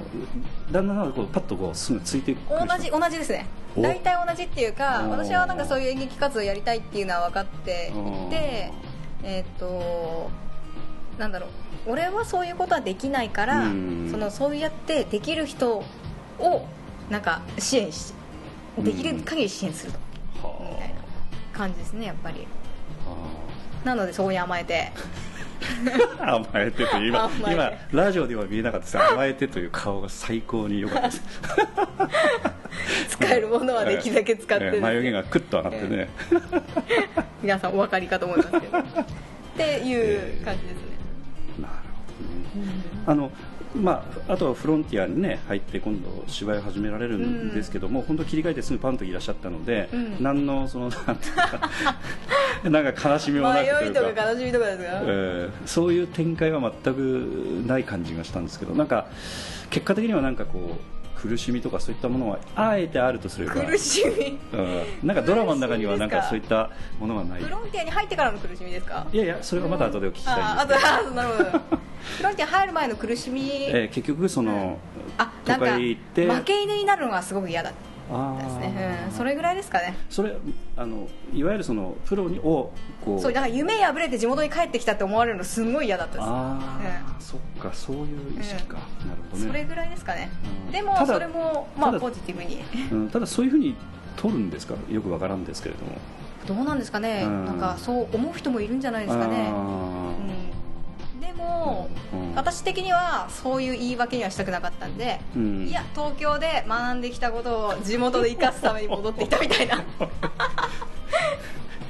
[0.73, 3.47] 旦那さんはこうパッとこうすぐついていく同じ同じですね。
[3.79, 8.73] 大体同じっていうか私はなんかそういう演劇活動をやりたいっていうのは分かっていて
[9.23, 10.29] えっ、ー、と
[11.21, 11.51] なんだろう。
[11.93, 13.69] 俺はそういうことはできないから、そ
[14.17, 15.85] のそうやってできる人
[16.39, 16.67] を
[17.11, 18.15] なんか支援し
[18.79, 19.99] できる限り支援すると、
[20.43, 20.95] みたいな
[21.53, 22.47] 感じですねやっぱり。
[23.85, 24.91] なのでそこに甘えて。
[26.19, 29.13] 甘えてという今今ラジオでは見えなかったです。
[29.13, 31.23] 甘えてという顔が最高に良かったです。
[33.11, 36.09] 使えるものはできるだけ使って、ね、眉毛がクッと上がってね、
[37.43, 38.79] 皆さんお分かりかと思いますけど。
[38.79, 38.83] っ
[39.57, 40.77] ていう感じです。
[40.77, 40.90] ね、
[43.07, 43.31] あの
[43.75, 51.71] まあ、あとはフロンティアに、ね、入って今度芝居を始められるんですけども、うん、本当切り替えてすぐパンといらっしゃったので、うん、何のそのなんか
[52.65, 54.31] なんか悲しみもなくというか。
[54.33, 56.99] 悲しみとかですか、えー、そういう展開は全く
[57.67, 59.07] ない感じがしたんですけどなんか
[59.71, 63.55] 結果的にはなんかこう苦しみとかそういったものはあえてあるとすれば。
[63.55, 64.63] 苦しみ、う
[65.05, 67.43] ん、なんかドラマの中にはなんかそういったものはない。
[67.43, 69.07] フロンティアに入ってからの苦しみですか？
[69.13, 71.77] いやいやそれはまた後でお聞きしたいんですけど、うん、ああなるほど。
[72.17, 74.77] フロンティア入る前の苦しみ、えー、結局その、うん、
[75.19, 77.73] あなんか負け犬になるのがすごく嫌だ
[78.39, 79.97] ですね、うん、それぐらいですかね。
[80.09, 80.37] それ
[80.77, 82.73] あのいわゆるそのプロにを
[83.05, 86.27] こうそうだから夢破れて地元に帰ってきたって思われるのすごい嫌だったです。
[86.27, 89.49] ああ、うん、そっかそういう意識か、うん、なるほどね。
[89.49, 90.31] それぐらいですかね、
[90.73, 93.77] でもそれもまあポジティブに、うん、ただそういうふうに
[94.17, 94.75] 取るんですか？
[94.91, 95.93] よくわからんですけれども。
[96.47, 100.60] どうなんですかね、なんかそう思う人もいるんじゃないですかね、うん
[101.21, 109.85] でも、うん、私的にはそういう言い訳にはしたくなかったんで、うん、いや東京で学んできたことを地元で生かすために戻ってきたみたいな。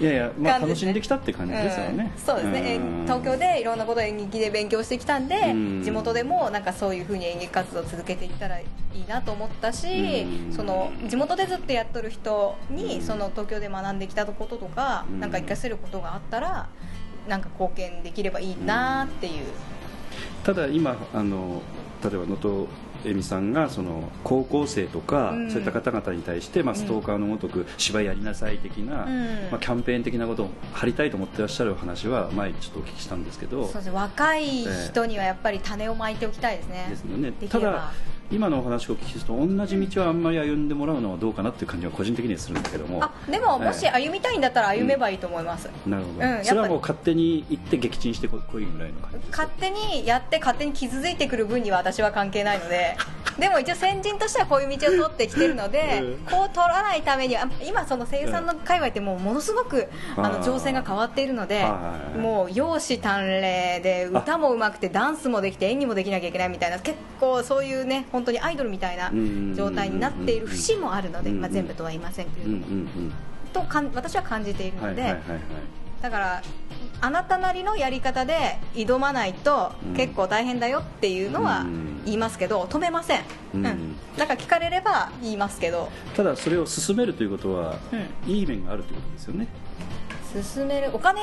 [0.00, 5.36] いやいや、まあ、楽しんできたって感じですよね、うん、そうですね、東京でいろんなことを演劇で勉強してきたんで、
[5.84, 10.26] 地元でもなんかそういうふうに演劇活動を続けていったらいいなと思ったし、
[10.56, 16.70] その地元でずっとやっとる人にその東京で学んできたこととか、なんか活かせることがあったら
[17.30, 19.32] なんか貢献できればいいなっていう、
[20.42, 21.62] ただ今あの
[22.02, 22.66] 例えば能登
[23.04, 33.64] 恵美さんがその高校生とか、うん、そういった方々に対して、まあ、ストーカーのごとく芝居やりなさい的な、うん、まあ、キャンペーン的なことを張りたいと思ってらっしゃる話は前ちょっとお聞きしたんですけど。
[33.68, 36.86] そうです若い人にはやっぱり種をまいておきたいですね。
[36.90, 37.32] ですよね。
[37.48, 37.92] ただ
[38.30, 43.02] 今のお話を聞くと同じ道はあんまり歩んでもらうのはどうかなっていう感じは個人的にはするんだけども。
[43.02, 52.96] あでももし歩みたいんだったら歩めばいいと思います、うん、なるほど、うん、それはもう勝手に行って撃沈してこいぐらいの感じ勝手にやって勝手に傷ついてくる分には私は関係ないので
[53.38, 61.64] でも一応先人としてはこういう道を通ってきてるので、うん、こう取らないためには今その声優さんの界隈ってもうものすごくあの情勢が変わっているので
[62.16, 69.10] もう容姿端麗で歌もうまくてダンスもできて演技もできなきゃいけないみたいな結構そういうね本当にアイドルみたいな
[69.54, 72.60] 状態になっている節もあるので、まあ、全部とは言いませんけれども、
[73.52, 75.16] とかん私は感じているので、
[76.02, 76.42] だから
[77.02, 81.64] あなたなりのやり方で挑まないと結構大変だよっていうのは
[82.04, 83.22] 言いますけど止めません、
[83.54, 83.62] うん、
[84.16, 85.90] だから聞かれれば言いますけど。
[86.14, 87.76] ただそれを進めるということは、
[88.26, 89.48] いい面があるということですよね。
[90.42, 91.20] 進めるお金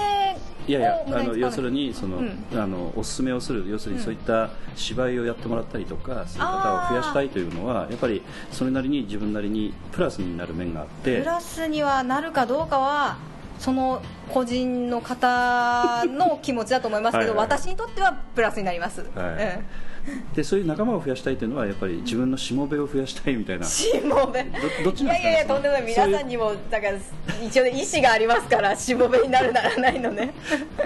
[0.68, 8.22] いやいやあの要するにその、うん、あのおすすめをする要するにそういった芝居をやってもらったりとか、うん、そういう方を増やしたいというのはやっぱり
[8.52, 11.20] それなりに自分なりにプラスになる面があって。
[11.20, 13.18] プラスにはなるかどうかは
[13.60, 14.02] その
[14.34, 20.34] 個人の方の気持ちだと思いますけどはい、私にとってはプラスになります、はい、うん。
[20.34, 23.66] でそういう仲間を増やしたいというのはやっぱり自分のしもべを増やしたいみたいな。
[23.66, 24.44] しもべ。
[24.84, 25.84] どっちいやいやいやとんでもない。
[25.84, 26.98] 皆さんにもだから
[27.46, 30.34] 一応意思がありますからしもべになるならないのね。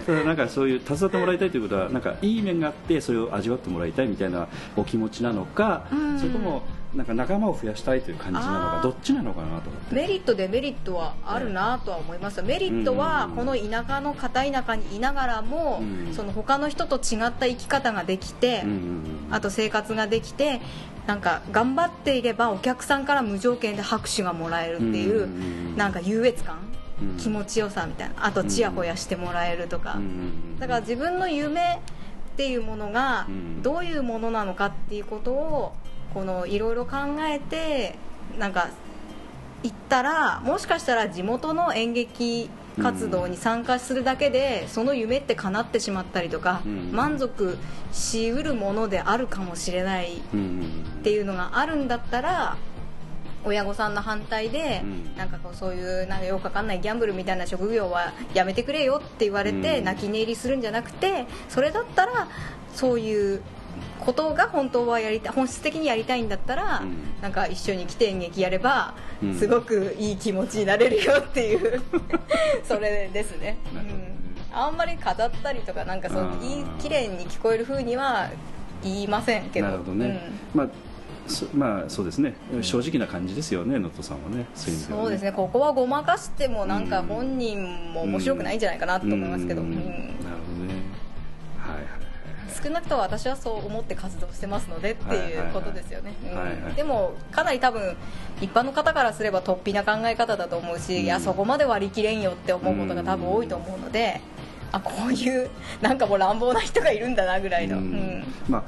[0.06, 5.86] ただなんかそういう携わってもらいたいということはなんかいい面があってそれを味わってもらいたいみたいなお気持ちなのか、
[6.18, 6.64] それとも
[6.96, 9.96] なんか仲間を増やしたいという感じなのかどっちなのかなと思って。
[9.96, 12.42] メリットデメリットはあるなとは思います。
[12.42, 15.82] メリットはこの田舎の片田舎にいながらも、
[16.12, 18.64] その他の人と違った生き方ができて、
[19.30, 20.60] あと生活ができて
[21.08, 26.58] なんか頑張っていればお客さんから無条件で拍手がもらえるっていう、なんか優越感
[27.18, 28.26] 気持ちよさみたいな。
[28.26, 29.98] あとちやほやしてもらえるとか、
[30.60, 33.28] だから自分の夢っていうものが
[33.62, 35.74] どういうものなのかっていうことを
[36.14, 37.96] このいろいろ考えて
[38.38, 38.70] なんか
[39.64, 42.50] 行ったらもしかしたら地元の演劇
[42.82, 46.62] 活動に参加するだけで、その夢って叶ってしまったりとか、
[46.92, 47.58] 満足
[47.92, 50.20] しうるものであるかもしれないっ
[51.04, 52.58] ていうのがあるんだったら
[53.44, 54.84] 親御さんの反対で、
[55.18, 62.30] なんかこうそういうなんかよくわかんないギャンブルみたいな職業はやめてくれよって言われて泣き寝入りするんじゃなくてそれだったら
[62.74, 63.42] そういう
[64.02, 71.82] ことが本当はやりた本質的にやりたいんだったら、うん、なんか一緒に来て演劇やれば、うん、すごくいい気持ちになれるよっていう
[72.66, 78.30] それですね、うん、あんまり飾ったりとかなんかそういい綺麗に聞こえるふうには
[78.84, 79.68] 言いませんけど。
[79.68, 80.68] なるほどね、まあ
[81.54, 84.80] まあそうですね、正直な感じですよね、能登さんはね、そうね。
[84.82, 90.74] そうですね、ここはごまかしても、なんか本人も面白くないんじゃないかなと思いますけど、なるほどね、
[92.52, 96.14] 少なくとも私はそう思って活動してますのでっていうことですよね、
[96.76, 97.96] でもかなり多分
[98.42, 104.22] 一般の方からすれば突飛な考え方だと思うし、うん、いやそこまで割り切れんよって思うことが多分多いと思うので、
[104.72, 105.50] あこういう
[105.82, 108.64] なんかもう乱暴な人がいるんだなぐらいの、うん、まあ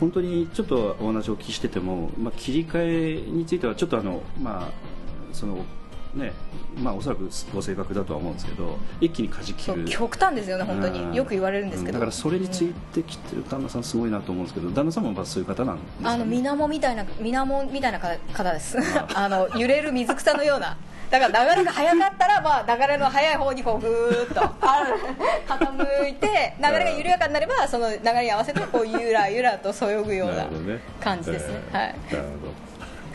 [0.00, 5.64] 本当にちょっとお話をお聞きしてても、まあ、切り替えについてはちょっとあの、まあ、その
[6.14, 6.32] ね
[6.82, 9.84] まあ、おそらくご性格だとは思うんですけど一気に舵切る。
[9.86, 11.16] 極端ですよね本当に。
[11.16, 18.78] よく言われるんですけど、だからそれについてきてる旦那さんすごいなと思うんですけど旦那さんもそういう方なんですか、ね、あの水面みたいな水面みたいな方です。
[19.14, 19.28] あ。
[19.28, 20.76] の揺れる水草のような。
[21.10, 30.46] だから流れが速かったら、まあ、流れの速い方にこうぐーっと傾いて流れが緩やかになればその流れに合わせてこうゆらゆらとそよぐような
[31.00, 31.54] 感じですね。
[31.54, 32.24] ねはい、なる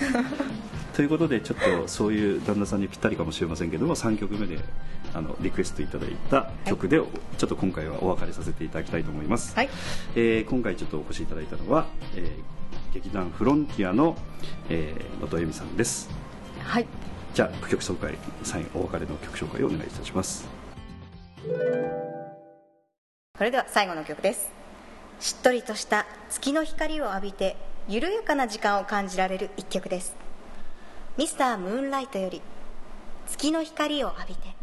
[0.09, 4.59] ほどということでちょっとそういう旦那さんにぴったりかもしれませんけども3曲目で
[5.13, 7.07] あのリクエストいただいた曲で、はい、
[7.37, 9.69] ちょっと今回はお別れさせていただきたいと思います、はい、
[10.15, 14.15] えー、今回ちょっとお越しいただいたのは、えー、劇団フロンティアの、
[14.69, 16.09] えー、能登恵美さんです。
[16.59, 16.85] はい。
[17.33, 20.47] じゃあ曲紹介サインお別れの曲紹介をお願いいたします。
[23.35, 24.63] それでは最後の曲です。
[25.19, 27.55] しっとりとした月の光を浴びて
[27.87, 30.22] 緩やかな時間を感じられる一曲です
[31.15, 32.41] ミスタームーンライトより
[33.27, 34.62] 月の光を浴びて。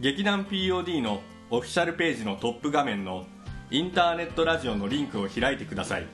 [0.00, 1.20] 劇団 POD の
[1.50, 3.26] オフィシャルページのトップ画面の
[3.70, 6.06] インターネットラジオのリンクを開いてください。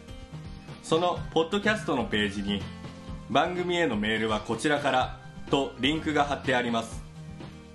[0.83, 2.61] そのポッドキャストのページに
[3.31, 7.01] 番組へのメールはこちらからとリンクが貼ってあります。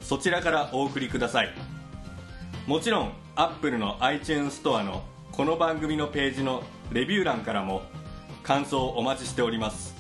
[0.02, 1.54] そちらからお送りください。
[2.68, 6.62] もちろん Apple の iTunes ストアのこの番組のページの
[6.92, 7.84] レビュー欄からも
[8.44, 9.96] 感想をお待ちしております。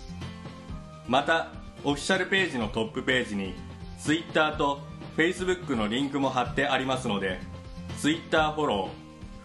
[1.07, 1.53] また
[1.85, 3.55] オフィシャルページのトップページに
[3.97, 4.90] Twitter と
[5.22, 7.39] Facebook のリンクも貼ってありますので
[7.99, 8.89] Twitter フォロ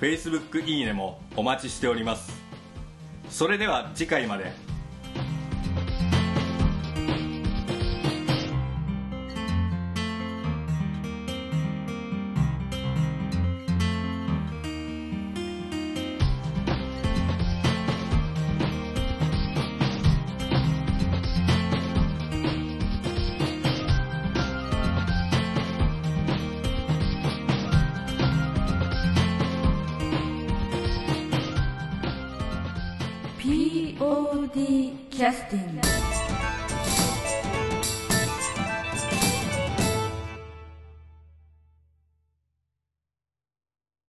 [0.00, 2.32] ー Facebook いいねもお待ちしております。
[3.28, 4.65] それでは次回まで。